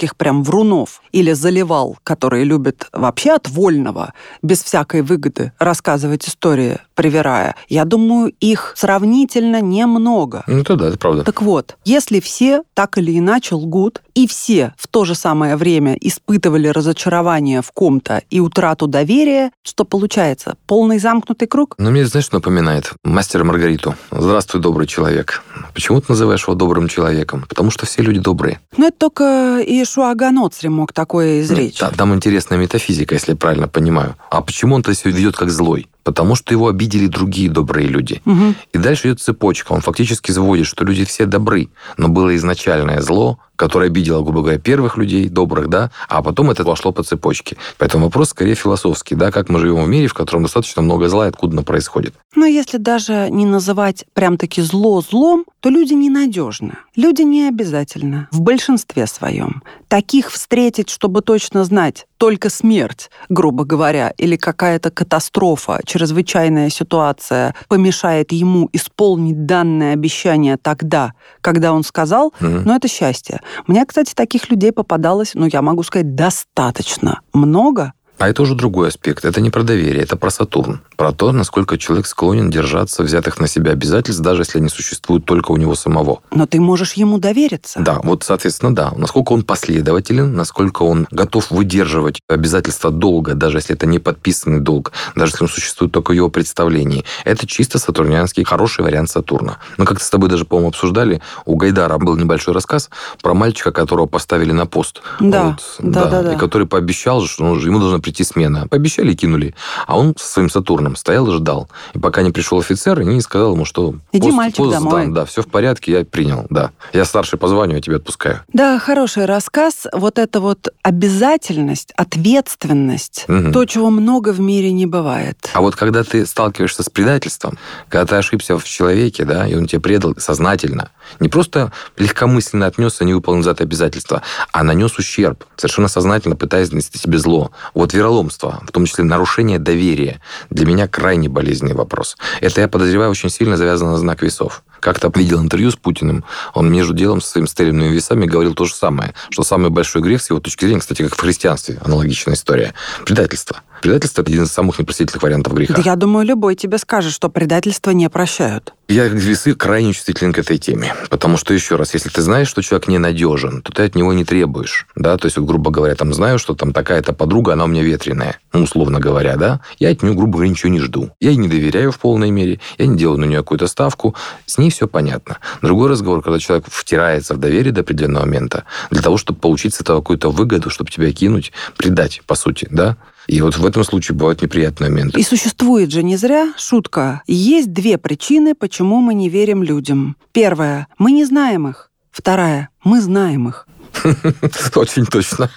патологических 0.00 0.16
прям 0.16 0.42
врунов 0.42 1.02
или 1.12 1.32
заливал, 1.32 1.96
которые 2.02 2.44
любят 2.44 2.88
вообще 2.92 3.32
от 3.32 3.48
вольного, 3.48 4.12
без 4.42 4.62
всякой 4.62 5.02
выгоды, 5.02 5.52
рассказывать 5.58 6.28
истории, 6.28 6.78
привирая. 6.94 7.54
Я 7.68 7.84
думаю, 7.84 8.32
их 8.40 8.72
сравнительно 8.76 9.60
немного. 9.60 10.42
Ну, 10.46 10.60
это 10.60 10.76
да, 10.76 10.88
это 10.88 10.98
правда. 10.98 11.24
Так 11.24 11.42
вот, 11.42 11.76
если 11.84 12.20
все 12.20 12.62
так 12.74 12.98
или 12.98 13.18
иначе 13.18 13.54
лгут, 13.54 14.02
и 14.14 14.26
все 14.26 14.72
в 14.76 14.86
то 14.88 15.04
же 15.04 15.14
самое 15.14 15.56
время 15.56 15.96
испытывали 16.00 16.68
разочарование 16.68 17.62
в 17.62 17.70
ком-то 17.72 18.22
и 18.30 18.40
утрату 18.40 18.86
доверия, 18.86 19.50
что 19.62 19.84
получается? 19.84 20.56
Полный 20.66 20.98
замкнутый 20.98 21.48
круг? 21.48 21.74
Но 21.78 21.90
мне, 21.90 22.04
знаешь, 22.06 22.32
напоминает? 22.32 22.92
Мастера 23.04 23.44
Маргариту. 23.44 23.94
Здравствуй, 24.10 24.60
добрый 24.60 24.86
человек. 24.86 25.42
Почему 25.74 26.00
ты 26.00 26.06
называешь 26.08 26.42
его 26.42 26.54
добрым 26.54 26.88
человеком? 26.88 27.44
Потому 27.48 27.70
что 27.70 27.86
все 27.86 28.02
люди 28.02 28.18
добрые. 28.20 28.60
Ну, 28.76 28.86
это 28.88 28.96
только 28.98 29.24
Иешуа 29.66 30.14
Ганоцри 30.14 30.68
мог 30.68 30.92
такое 30.92 31.40
изречь. 31.42 31.78
Та- 31.78 31.90
Там 31.90 32.14
интересная 32.14 32.58
метафизика, 32.58 33.14
если 33.14 33.32
я 33.32 33.36
правильно 33.36 33.68
понимаю. 33.68 34.16
А 34.30 34.40
почему 34.42 34.74
он-то 34.74 34.94
себя 34.94 35.12
ведет 35.12 35.36
как 35.36 35.50
злой? 35.50 35.88
Потому 36.02 36.34
что 36.34 36.52
его 36.52 36.68
обидели 36.68 37.06
другие 37.06 37.50
добрые 37.50 37.88
люди. 37.88 38.22
Мгм. 38.24 38.54
И 38.72 38.78
дальше 38.78 39.08
идет 39.08 39.20
цепочка. 39.20 39.72
Он 39.72 39.80
фактически 39.80 40.32
заводит, 40.32 40.66
что 40.66 40.84
люди 40.84 41.04
все 41.04 41.26
добры, 41.26 41.68
но 41.96 42.08
было 42.08 42.34
изначальное 42.36 43.00
зло, 43.00 43.38
которое 43.60 43.86
обидело, 43.88 44.22
грубо 44.22 44.40
говоря, 44.40 44.58
первых 44.58 44.96
людей, 44.96 45.28
добрых, 45.28 45.68
да, 45.68 45.90
а 46.08 46.22
потом 46.22 46.50
это 46.50 46.64
пошло 46.64 46.92
по 46.92 47.02
цепочке. 47.02 47.58
Поэтому 47.76 48.06
вопрос 48.06 48.30
скорее 48.30 48.54
философский, 48.54 49.14
да, 49.14 49.30
как 49.30 49.50
мы 49.50 49.58
живем 49.58 49.84
в 49.84 49.88
мире, 49.88 50.06
в 50.06 50.14
котором 50.14 50.44
достаточно 50.44 50.80
много 50.80 51.10
зла, 51.10 51.26
и 51.26 51.28
откуда 51.28 51.52
оно 51.52 51.62
происходит. 51.62 52.14
Но 52.34 52.46
если 52.46 52.78
даже 52.78 53.28
не 53.30 53.44
называть 53.44 54.06
прям-таки 54.14 54.62
зло 54.62 55.02
злом, 55.02 55.44
то 55.60 55.68
люди 55.68 55.92
ненадежны. 55.92 56.72
Люди 56.96 57.20
не 57.20 57.48
обязательно. 57.48 58.28
В 58.32 58.40
большинстве 58.40 59.06
своем. 59.06 59.62
Таких 59.88 60.30
встретить, 60.30 60.88
чтобы 60.88 61.20
точно 61.20 61.64
знать, 61.64 62.06
только 62.16 62.48
смерть, 62.48 63.10
грубо 63.28 63.64
говоря, 63.64 64.14
или 64.16 64.36
какая-то 64.36 64.90
катастрофа, 64.90 65.80
чрезвычайная 65.90 66.70
ситуация 66.70 67.54
помешает 67.68 68.30
ему 68.32 68.68
исполнить 68.72 69.44
данное 69.46 69.92
обещание 69.94 70.56
тогда, 70.56 71.14
когда 71.40 71.72
он 71.72 71.82
сказал, 71.82 72.32
Мгм. 72.40 72.62
но 72.64 72.76
это 72.76 72.86
счастье. 72.86 73.40
Мне, 73.66 73.84
кстати, 73.84 74.14
таких 74.14 74.50
людей 74.50 74.70
попадалось, 74.72 75.32
ну, 75.34 75.46
я 75.46 75.62
могу 75.62 75.82
сказать, 75.82 76.14
достаточно. 76.14 77.20
Много? 77.32 77.92
А 78.20 78.28
это 78.28 78.42
уже 78.42 78.54
другой 78.54 78.88
аспект. 78.88 79.24
Это 79.24 79.40
не 79.40 79.48
про 79.48 79.62
доверие, 79.62 80.02
это 80.02 80.14
про 80.14 80.28
Сатурн. 80.28 80.82
Про 80.96 81.12
то, 81.12 81.32
насколько 81.32 81.78
человек 81.78 82.06
склонен 82.06 82.50
держаться 82.50 83.02
взятых 83.02 83.40
на 83.40 83.48
себя 83.48 83.72
обязательств, 83.72 84.20
даже 84.20 84.42
если 84.42 84.58
они 84.58 84.68
существуют 84.68 85.24
только 85.24 85.52
у 85.52 85.56
него 85.56 85.74
самого. 85.74 86.20
Но 86.30 86.44
ты 86.44 86.60
можешь 86.60 86.92
ему 86.92 87.18
довериться. 87.18 87.80
Да, 87.80 87.98
вот, 88.02 88.22
соответственно, 88.22 88.74
да. 88.74 88.92
Насколько 88.94 89.32
он 89.32 89.42
последователен, 89.42 90.34
насколько 90.34 90.82
он 90.82 91.08
готов 91.10 91.50
выдерживать 91.50 92.20
обязательства 92.28 92.90
долга, 92.90 93.32
даже 93.32 93.56
если 93.56 93.74
это 93.74 93.86
не 93.86 93.98
подписанный 93.98 94.60
долг, 94.60 94.92
даже 95.16 95.32
если 95.32 95.44
он 95.44 95.50
существует 95.50 95.90
только 95.90 96.10
в 96.10 96.14
его 96.14 96.28
представлении. 96.28 97.06
Это 97.24 97.46
чисто 97.46 97.78
сатурнианский 97.78 98.44
хороший 98.44 98.84
вариант 98.84 99.08
Сатурна. 99.08 99.60
Мы 99.78 99.86
как-то 99.86 100.04
с 100.04 100.10
тобой 100.10 100.28
даже, 100.28 100.44
по-моему, 100.44 100.68
обсуждали, 100.68 101.22
у 101.46 101.56
Гайдара 101.56 101.96
был 101.96 102.18
небольшой 102.18 102.52
рассказ 102.52 102.90
про 103.22 103.32
мальчика, 103.32 103.72
которого 103.72 104.04
поставили 104.04 104.52
на 104.52 104.66
пост. 104.66 105.00
Да, 105.20 105.56
да, 105.78 106.04
да, 106.04 106.22
да. 106.22 106.34
И 106.34 106.36
который 106.36 106.66
пообещал, 106.66 107.24
что 107.24 107.56
ему 107.56 107.78
должна 107.78 107.98
прийти 108.10 108.24
смена. 108.24 108.66
Пообещали 108.68 109.12
и 109.12 109.14
кинули. 109.16 109.54
А 109.86 109.96
он 109.96 110.14
со 110.18 110.26
своим 110.26 110.50
Сатурном 110.50 110.96
стоял 110.96 111.28
и 111.28 111.32
ждал. 111.36 111.68
И 111.94 111.98
пока 111.98 112.22
не 112.22 112.32
пришел 112.32 112.58
офицер, 112.58 113.00
и 113.00 113.04
не 113.04 113.20
сказал 113.20 113.52
ему, 113.54 113.64
что 113.64 113.94
Иди, 114.12 114.32
мальчик, 114.32 114.68
домой. 114.68 115.02
сдан, 115.04 115.14
да, 115.14 115.24
все 115.24 115.42
в 115.42 115.46
порядке, 115.46 115.92
я 115.92 116.04
принял, 116.04 116.46
да. 116.50 116.72
Я 116.92 117.04
старший 117.04 117.38
по 117.38 117.46
званию, 117.46 117.76
я 117.76 117.82
тебя 117.82 117.96
отпускаю. 117.96 118.40
Да, 118.52 118.78
хороший 118.80 119.26
рассказ. 119.26 119.86
Вот 119.92 120.18
эта 120.18 120.40
вот 120.40 120.68
обязательность, 120.82 121.92
ответственность, 121.96 123.24
Мгм. 123.28 123.52
то, 123.52 123.64
чего 123.64 123.90
много 123.90 124.30
в 124.32 124.40
мире 124.40 124.72
не 124.72 124.86
бывает. 124.86 125.36
А 125.54 125.60
вот 125.60 125.76
когда 125.76 126.02
ты 126.02 126.26
сталкиваешься 126.26 126.82
с 126.82 126.88
предательством, 126.88 127.58
когда 127.88 128.06
ты 128.06 128.16
ошибся 128.16 128.58
в 128.58 128.64
человеке, 128.64 129.24
да, 129.24 129.46
и 129.46 129.54
он 129.54 129.66
тебя 129.66 129.80
предал 129.80 130.14
сознательно, 130.18 130.90
не 131.20 131.28
просто 131.28 131.72
легкомысленно 131.96 132.66
отнесся, 132.66 133.04
не 133.04 133.14
выполнил 133.14 133.42
за 133.42 133.52
это 133.52 133.62
обязательство, 133.64 134.22
а 134.52 134.62
нанес 134.64 134.92
ущерб, 134.98 135.44
совершенно 135.56 135.88
сознательно 135.88 136.36
пытаясь 136.36 136.70
нанести 136.72 136.98
тебе 136.98 137.18
зло. 137.18 137.50
Вот 137.74 137.92
вероломство, 138.00 138.62
в 138.66 138.72
том 138.72 138.86
числе 138.86 139.04
нарушение 139.04 139.58
доверия, 139.58 140.20
для 140.48 140.64
меня 140.64 140.88
крайне 140.88 141.28
болезненный 141.28 141.74
вопрос. 141.74 142.16
Это, 142.40 142.62
я 142.62 142.68
подозреваю, 142.68 143.10
очень 143.10 143.28
сильно 143.28 143.58
завязано 143.58 143.92
на 143.92 143.98
знак 143.98 144.22
весов. 144.22 144.62
Как-то 144.80 145.12
видел 145.14 145.40
интервью 145.40 145.70
с 145.70 145.76
Путиным, 145.76 146.24
он 146.54 146.72
между 146.72 146.94
делом 146.94 147.20
со 147.20 147.32
своими 147.32 147.46
стреляными 147.46 147.92
весами 147.92 148.24
говорил 148.24 148.54
то 148.54 148.64
же 148.64 148.74
самое, 148.74 149.12
что 149.28 149.42
самый 149.42 149.68
большой 149.68 150.00
грех 150.00 150.22
с 150.22 150.30
его 150.30 150.40
точки 150.40 150.64
зрения, 150.64 150.80
кстати, 150.80 151.02
как 151.02 151.14
в 151.14 151.20
христианстве, 151.20 151.78
аналогичная 151.84 152.34
история, 152.34 152.72
предательство. 153.04 153.60
Предательство– 153.82 154.22
это 154.22 154.30
один 154.30 154.44
из 154.44 154.52
самых 154.52 154.78
непростительных 154.78 155.22
вариантов 155.22 155.52
греха. 155.54 155.74
Да 155.74 155.82
я 155.82 155.96
думаю, 155.96 156.26
любой 156.26 156.54
тебе 156.54 156.78
скажет, 156.78 157.12
что 157.12 157.28
предательство 157.28 157.90
не 157.90 158.08
прощают. 158.08 158.74
Я, 158.90 159.08
как 159.08 159.18
весы, 159.18 159.54
крайне 159.54 159.92
чувствителен 159.92 160.32
к 160.32 160.38
этой 160.38 160.58
теме. 160.58 160.96
Потому 161.10 161.36
что, 161.36 161.54
еще 161.54 161.76
раз, 161.76 161.94
если 161.94 162.08
ты 162.08 162.22
знаешь, 162.22 162.48
что 162.48 162.60
человек 162.60 162.88
ненадежен, 162.88 163.62
то 163.62 163.70
ты 163.70 163.84
от 163.84 163.94
него 163.94 164.12
не 164.12 164.24
требуешь. 164.24 164.88
Да? 164.96 165.16
То 165.16 165.26
есть, 165.26 165.36
вот, 165.36 165.46
грубо 165.46 165.70
говоря, 165.70 165.94
там 165.94 166.12
знаю, 166.12 166.40
что 166.40 166.56
там 166.56 166.72
такая-то 166.72 167.12
подруга, 167.12 167.52
она 167.52 167.66
у 167.66 167.66
меня 167.68 167.84
ветреная. 167.84 168.40
Ну, 168.52 168.64
условно 168.64 168.98
говоря, 168.98 169.36
да? 169.36 169.60
Я 169.78 169.90
от 169.90 170.02
нее, 170.02 170.14
грубо 170.14 170.32
говоря, 170.32 170.50
ничего 170.50 170.72
не 170.72 170.80
жду. 170.80 171.10
Я 171.20 171.30
ей 171.30 171.36
не 171.36 171.46
доверяю 171.46 171.92
в 171.92 172.00
полной 172.00 172.32
мере, 172.32 172.58
я 172.78 172.86
не 172.86 172.98
делаю 172.98 173.20
на 173.20 173.26
нее 173.26 173.38
какую-то 173.38 173.68
ставку. 173.68 174.16
С 174.46 174.58
ней 174.58 174.72
все 174.72 174.88
понятно. 174.88 175.38
Другой 175.62 175.88
разговор, 175.88 176.20
когда 176.20 176.40
человек 176.40 176.66
втирается 176.68 177.34
в 177.34 177.38
доверие 177.38 177.72
до 177.72 177.82
определенного 177.82 178.24
момента, 178.24 178.64
для 178.90 179.02
того, 179.02 179.18
чтобы 179.18 179.38
получить 179.38 179.72
с 179.72 179.80
этого 179.80 180.00
какую-то 180.00 180.32
выгоду, 180.32 180.68
чтобы 180.68 180.90
тебя 180.90 181.12
кинуть, 181.12 181.52
предать, 181.76 182.22
по 182.26 182.34
сути, 182.34 182.66
да? 182.68 182.96
И 183.30 183.40
вот 183.42 183.56
в 183.56 183.64
этом 183.64 183.84
случае 183.84 184.16
бывают 184.16 184.42
неприятные 184.42 184.90
моменты. 184.90 185.20
И 185.20 185.22
существует 185.22 185.92
же 185.92 186.02
не 186.02 186.16
зря 186.16 186.52
шутка. 186.58 187.22
Есть 187.28 187.72
две 187.72 187.96
причины, 187.96 188.56
почему 188.56 188.96
мы 188.96 189.14
не 189.14 189.28
верим 189.28 189.62
людям. 189.62 190.16
Первая– 190.32 190.88
мы 190.98 191.12
не 191.12 191.24
знаем 191.24 191.68
их. 191.68 191.92
Вторая– 192.10 192.70
мы 192.84 193.00
знаем 193.00 193.48
их. 193.48 193.68
Очень 194.74 195.06
точно. 195.06 195.48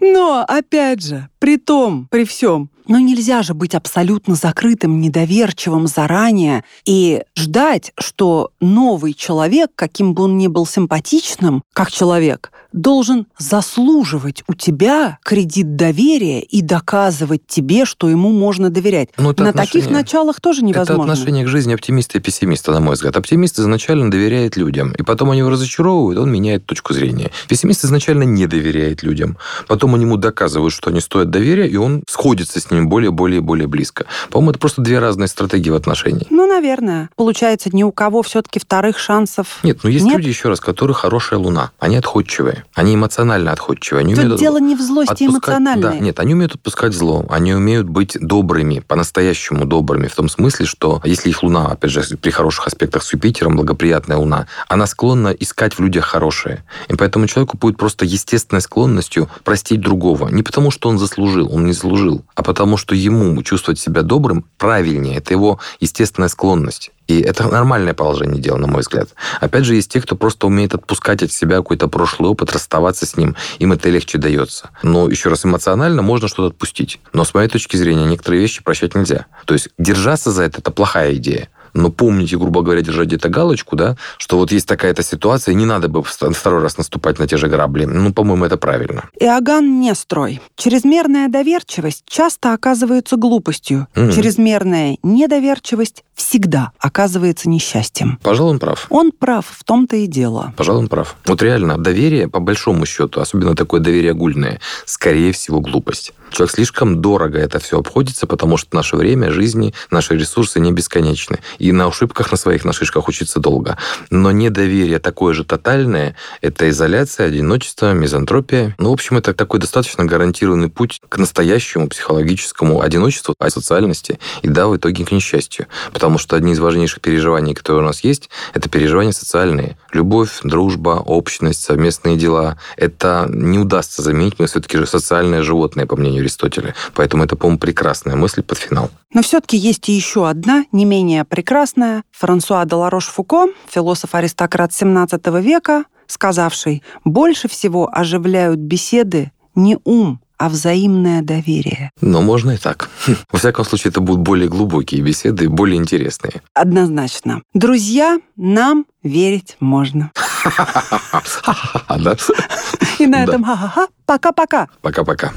Но, 0.00 0.46
опять 0.48 1.02
же, 1.02 1.28
при 1.38 1.58
том, 1.58 2.08
при 2.10 2.24
всем, 2.24 2.70
но 2.88 2.98
нельзя 2.98 3.42
же 3.42 3.54
быть 3.54 3.74
абсолютно 3.74 4.34
закрытым, 4.34 5.00
недоверчивым 5.00 5.86
заранее 5.86 6.64
и 6.84 7.22
ждать, 7.36 7.92
что 7.98 8.50
новый 8.60 9.14
человек, 9.14 9.70
каким 9.74 10.14
бы 10.14 10.24
он 10.24 10.38
ни 10.38 10.46
был 10.48 10.66
симпатичным, 10.66 11.62
как 11.72 11.90
человек, 11.90 12.50
должен 12.72 13.26
заслуживать 13.38 14.42
у 14.48 14.54
тебя 14.54 15.18
кредит 15.22 15.76
доверия 15.76 16.40
и 16.40 16.60
доказывать 16.62 17.42
тебе, 17.46 17.84
что 17.84 18.08
ему 18.08 18.30
можно 18.32 18.70
доверять. 18.70 19.08
Ну, 19.16 19.30
это 19.30 19.44
На 19.44 19.50
отношение- 19.50 19.82
таких 19.82 19.90
началах 19.90 20.40
тоже 20.40 20.62
невозможно. 20.62 21.02
Это 21.04 21.12
отношение 21.12 21.44
к 21.44 21.48
жизни 21.48 21.74
оптимиста 21.74 22.18
и 22.18 22.20
пессимиста, 22.20 22.72
на 22.72 22.80
мой 22.80 22.94
взгляд. 22.94 23.16
Оптимист 23.16 23.58
изначально 23.58 24.10
доверяет 24.10 24.56
людям, 24.56 24.92
и 24.92 25.02
потом 25.02 25.30
они 25.30 25.38
его 25.40 25.50
разочаровывают, 25.50 26.18
он 26.18 26.30
меняет 26.30 26.66
точку 26.66 26.92
зрения. 26.92 27.30
Пессимист 27.48 27.84
изначально 27.84 28.24
не 28.24 28.46
доверяет 28.46 29.02
людям. 29.02 29.38
Потом 29.68 29.94
они 29.94 30.04
ему 30.04 30.16
доказывают, 30.16 30.72
что 30.72 30.90
они 30.90 31.00
стоят 31.00 31.30
доверия, 31.30 31.66
и 31.68 31.76
он 31.76 32.02
сходится 32.08 32.60
с 32.60 32.70
ними 32.76 32.86
более, 32.86 33.10
более, 33.10 33.40
более 33.40 33.66
близко. 33.66 34.06
По-моему, 34.30 34.50
это 34.50 34.58
просто 34.58 34.82
две 34.82 34.98
разные 34.98 35.28
стратегии 35.28 35.70
в 35.70 35.74
отношениях. 35.74 36.26
Ну, 36.30 36.46
наверное. 36.46 37.10
Получается, 37.16 37.70
ни 37.72 37.82
у 37.82 37.92
кого 37.92 38.22
все-таки 38.22 38.58
вторых 38.58 38.98
шансов 38.98 39.58
Нет, 39.62 39.80
ну 39.82 39.90
есть 39.90 40.04
Нет? 40.04 40.16
люди, 40.18 40.28
еще 40.28 40.48
раз, 40.48 40.60
которые 40.60 40.94
хорошая 40.94 41.38
луна. 41.38 41.70
Они 41.78 41.96
отходчивые. 41.96 42.64
Они 42.74 42.94
эмоционально 42.94 43.52
отходчивые. 43.52 44.00
Они 44.00 44.14
Тут 44.14 44.24
умеют 44.24 44.40
дело 44.40 44.58
не 44.58 44.74
в 44.74 44.80
злости 44.80 45.12
отпускать- 45.12 45.28
эмоциональной. 45.28 45.82
Да, 45.82 45.98
нет, 45.98 46.18
они 46.20 46.34
умеют 46.34 46.54
отпускать 46.54 46.92
зло, 46.92 47.24
они 47.28 47.54
умеют 47.54 47.88
быть 47.88 48.16
добрыми, 48.20 48.80
по-настоящему 48.80 49.64
добрыми, 49.66 50.08
в 50.08 50.14
том 50.14 50.28
смысле, 50.28 50.66
что 50.66 51.00
если 51.04 51.30
их 51.30 51.42
луна, 51.42 51.66
опять 51.68 51.90
же, 51.90 52.02
при 52.16 52.30
хороших 52.30 52.66
аспектах 52.66 53.02
с 53.04 53.12
Юпитером, 53.12 53.56
благоприятная 53.56 54.16
луна, 54.16 54.46
она 54.68 54.86
склонна 54.86 55.28
искать 55.28 55.74
в 55.74 55.80
людях 55.80 56.04
хорошее. 56.06 56.64
И 56.88 56.94
поэтому 56.96 57.26
человеку 57.28 57.56
будет 57.56 57.76
просто 57.76 58.04
естественной 58.04 58.60
склонностью 58.60 59.28
простить 59.44 59.80
другого. 59.80 60.28
Не 60.28 60.42
потому, 60.42 60.70
что 60.72 60.88
он 60.88 60.98
заслужил, 60.98 61.52
он 61.54 61.66
не 61.66 61.72
заслужил, 61.72 62.24
а 62.34 62.42
потому 62.42 62.65
потому 62.66 62.78
что 62.78 62.96
ему 62.96 63.40
чувствовать 63.44 63.78
себя 63.78 64.02
добрым 64.02 64.44
правильнее. 64.58 65.18
Это 65.18 65.32
его 65.32 65.60
естественная 65.78 66.28
склонность. 66.28 66.90
И 67.06 67.20
это 67.20 67.46
нормальное 67.46 67.94
положение 67.94 68.42
дела, 68.42 68.56
на 68.56 68.66
мой 68.66 68.80
взгляд. 68.80 69.10
Опять 69.40 69.64
же, 69.64 69.76
есть 69.76 69.92
те, 69.92 70.00
кто 70.00 70.16
просто 70.16 70.48
умеет 70.48 70.74
отпускать 70.74 71.22
от 71.22 71.30
себя 71.30 71.58
какой-то 71.58 71.86
прошлый 71.86 72.28
опыт, 72.28 72.50
расставаться 72.50 73.06
с 73.06 73.16
ним. 73.16 73.36
Им 73.60 73.72
это 73.72 73.88
легче 73.88 74.18
дается. 74.18 74.70
Но, 74.82 75.08
еще 75.08 75.28
раз, 75.28 75.44
эмоционально 75.44 76.02
можно 76.02 76.26
что-то 76.26 76.48
отпустить. 76.48 76.98
Но, 77.12 77.24
с 77.24 77.34
моей 77.34 77.48
точки 77.48 77.76
зрения, 77.76 78.04
некоторые 78.04 78.42
вещи 78.42 78.64
прощать 78.64 78.96
нельзя. 78.96 79.26
То 79.44 79.54
есть 79.54 79.68
держаться 79.78 80.32
за 80.32 80.42
это– 80.42 80.58
это 80.58 80.72
плохая 80.72 81.14
идея 81.14 81.48
но 81.76 81.90
помните, 81.90 82.36
грубо 82.36 82.62
говоря, 82.62 82.82
держать 82.82 83.08
где-то 83.08 83.28
галочку, 83.28 83.76
да, 83.76 83.96
что 84.18 84.38
вот 84.38 84.50
есть 84.50 84.66
такая-то 84.66 85.02
ситуация, 85.02 85.54
не 85.54 85.66
надо 85.66 85.88
бы 85.88 86.02
второй 86.02 86.62
раз 86.62 86.78
наступать 86.78 87.18
на 87.18 87.28
те 87.28 87.36
же 87.36 87.48
грабли. 87.48 87.84
Ну, 87.84 88.12
по-моему, 88.12 88.44
это 88.44 88.56
правильно. 88.56 89.04
Иоганн 89.20 89.80
не 89.80 89.94
строй. 89.94 90.40
Чрезмерная 90.56 91.28
доверчивость 91.28 92.04
часто 92.08 92.52
оказывается 92.52 93.16
глупостью. 93.16 93.86
Mm. 93.94 94.12
Чрезмерная 94.12 94.98
недоверчивость 95.02 96.02
всегда 96.14 96.72
оказывается 96.78 97.48
несчастьем. 97.48 98.18
Пожалуй, 98.22 98.52
он 98.52 98.58
прав. 98.58 98.86
Он 98.88 99.12
прав, 99.12 99.46
в 99.50 99.64
том-то 99.64 99.96
и 99.96 100.06
дело. 100.06 100.54
Пожалуй, 100.56 100.82
он 100.82 100.88
прав. 100.88 101.16
Вот 101.26 101.42
реально, 101.42 101.76
доверие, 101.76 102.28
по 102.28 102.40
большому 102.40 102.86
счету, 102.86 103.20
особенно 103.20 103.54
такое 103.54 103.80
доверие 103.80 104.12
огульное, 104.12 104.60
скорее 104.86 105.32
всего, 105.32 105.60
глупость. 105.60 106.14
Человек 106.30 106.54
слишком 106.54 107.00
дорого 107.00 107.38
это 107.38 107.58
все 107.58 107.78
обходится, 107.78 108.26
потому 108.26 108.56
что 108.56 108.74
наше 108.74 108.96
время, 108.96 109.30
жизни, 109.30 109.74
наши 109.90 110.16
ресурсы 110.16 110.58
не 110.58 110.72
бесконечны. 110.72 111.38
И 111.58 111.65
на 111.72 111.86
ошибках 111.86 112.30
на 112.30 112.36
своих 112.36 112.64
на 112.64 112.72
шишках 112.72 113.08
учиться 113.08 113.40
долго. 113.40 113.76
Но 114.10 114.30
недоверие 114.30 114.98
такое 114.98 115.34
же 115.34 115.44
тотальное– 115.44 116.16
это 116.40 116.68
изоляция, 116.68 117.26
одиночество, 117.26 117.92
мизантропия. 117.92 118.74
Ну, 118.78 118.90
в 118.90 118.92
общем, 118.92 119.16
это 119.16 119.34
такой 119.34 119.60
достаточно 119.60 120.04
гарантированный 120.04 120.68
путь 120.68 121.00
к 121.08 121.18
настоящему 121.18 121.88
психологическому 121.88 122.80
одиночеству, 122.80 123.34
а 123.38 123.50
социальности 123.50 124.18
и, 124.42 124.48
да, 124.48 124.68
в 124.68 124.76
итоге 124.76 125.04
к 125.04 125.12
несчастью. 125.12 125.66
Потому 125.92 126.18
что 126.18 126.36
одни 126.36 126.52
из 126.52 126.58
важнейших 126.58 127.00
переживаний, 127.00 127.54
которые 127.54 127.82
у 127.82 127.86
нас 127.86 128.04
есть, 128.04 128.30
это 128.54 128.68
переживания 128.68 129.12
социальные. 129.12 129.76
Любовь, 129.92 130.40
дружба, 130.42 131.02
общность, 131.04 131.62
совместные 131.62 132.16
дела. 132.16 132.58
Это 132.76 133.26
не 133.28 133.58
удастся 133.58 134.02
заменить, 134.02 134.38
мы 134.38 134.46
все-таки 134.46 134.78
же 134.78 134.86
социальное 134.86 135.42
животное, 135.42 135.86
по 135.86 135.96
мнению 135.96 136.20
Аристотеля. 136.22 136.74
Поэтому 136.94 137.24
это, 137.24 137.36
по-моему, 137.36 137.58
прекрасная 137.58 138.16
мысль 138.16 138.42
под 138.42 138.58
финал. 138.58 138.90
Но 139.14 139.22
все-таки 139.22 139.56
есть 139.56 139.88
и 139.88 139.92
еще 139.92 140.28
одна, 140.28 140.64
не 140.72 140.84
менее 140.84 141.24
прекрасная. 141.24 142.02
Франсуа 142.12 142.64
де 142.64 142.74
Ларош-Фуко, 142.74 143.52
философ-аристократ 143.68 144.70
XVII 144.70 145.40
века, 145.40 145.84
сказавший, 146.06 146.82
больше 147.04 147.48
всего 147.48 147.88
оживляют 147.92 148.58
беседы 148.58 149.32
не 149.54 149.78
ум, 149.84 150.20
а 150.38 150.48
взаимное 150.48 151.22
доверие. 151.22 151.90
Но 152.00 152.22
можно 152.22 152.52
и 152.52 152.56
так. 152.56 152.90
Во 153.32 153.38
всяком 153.38 153.64
случае, 153.64 153.90
это 153.90 154.00
будут 154.00 154.22
более 154.22 154.48
глубокие 154.48 155.00
беседы, 155.00 155.48
более 155.48 155.78
интересные. 155.78 156.42
Однозначно. 156.54 157.42
Друзья, 157.54 158.18
нам 158.36 158.86
верить 159.02 159.56
можно. 159.60 160.10
И 162.98 163.06
на 163.06 163.24
этом 163.24 163.44
ха-ха-ха. 163.44 163.88
Пока-пока. 164.04 164.68
Пока-пока. 164.82 165.32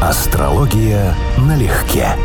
Астрология 0.00 1.14
налегке. 1.36 2.16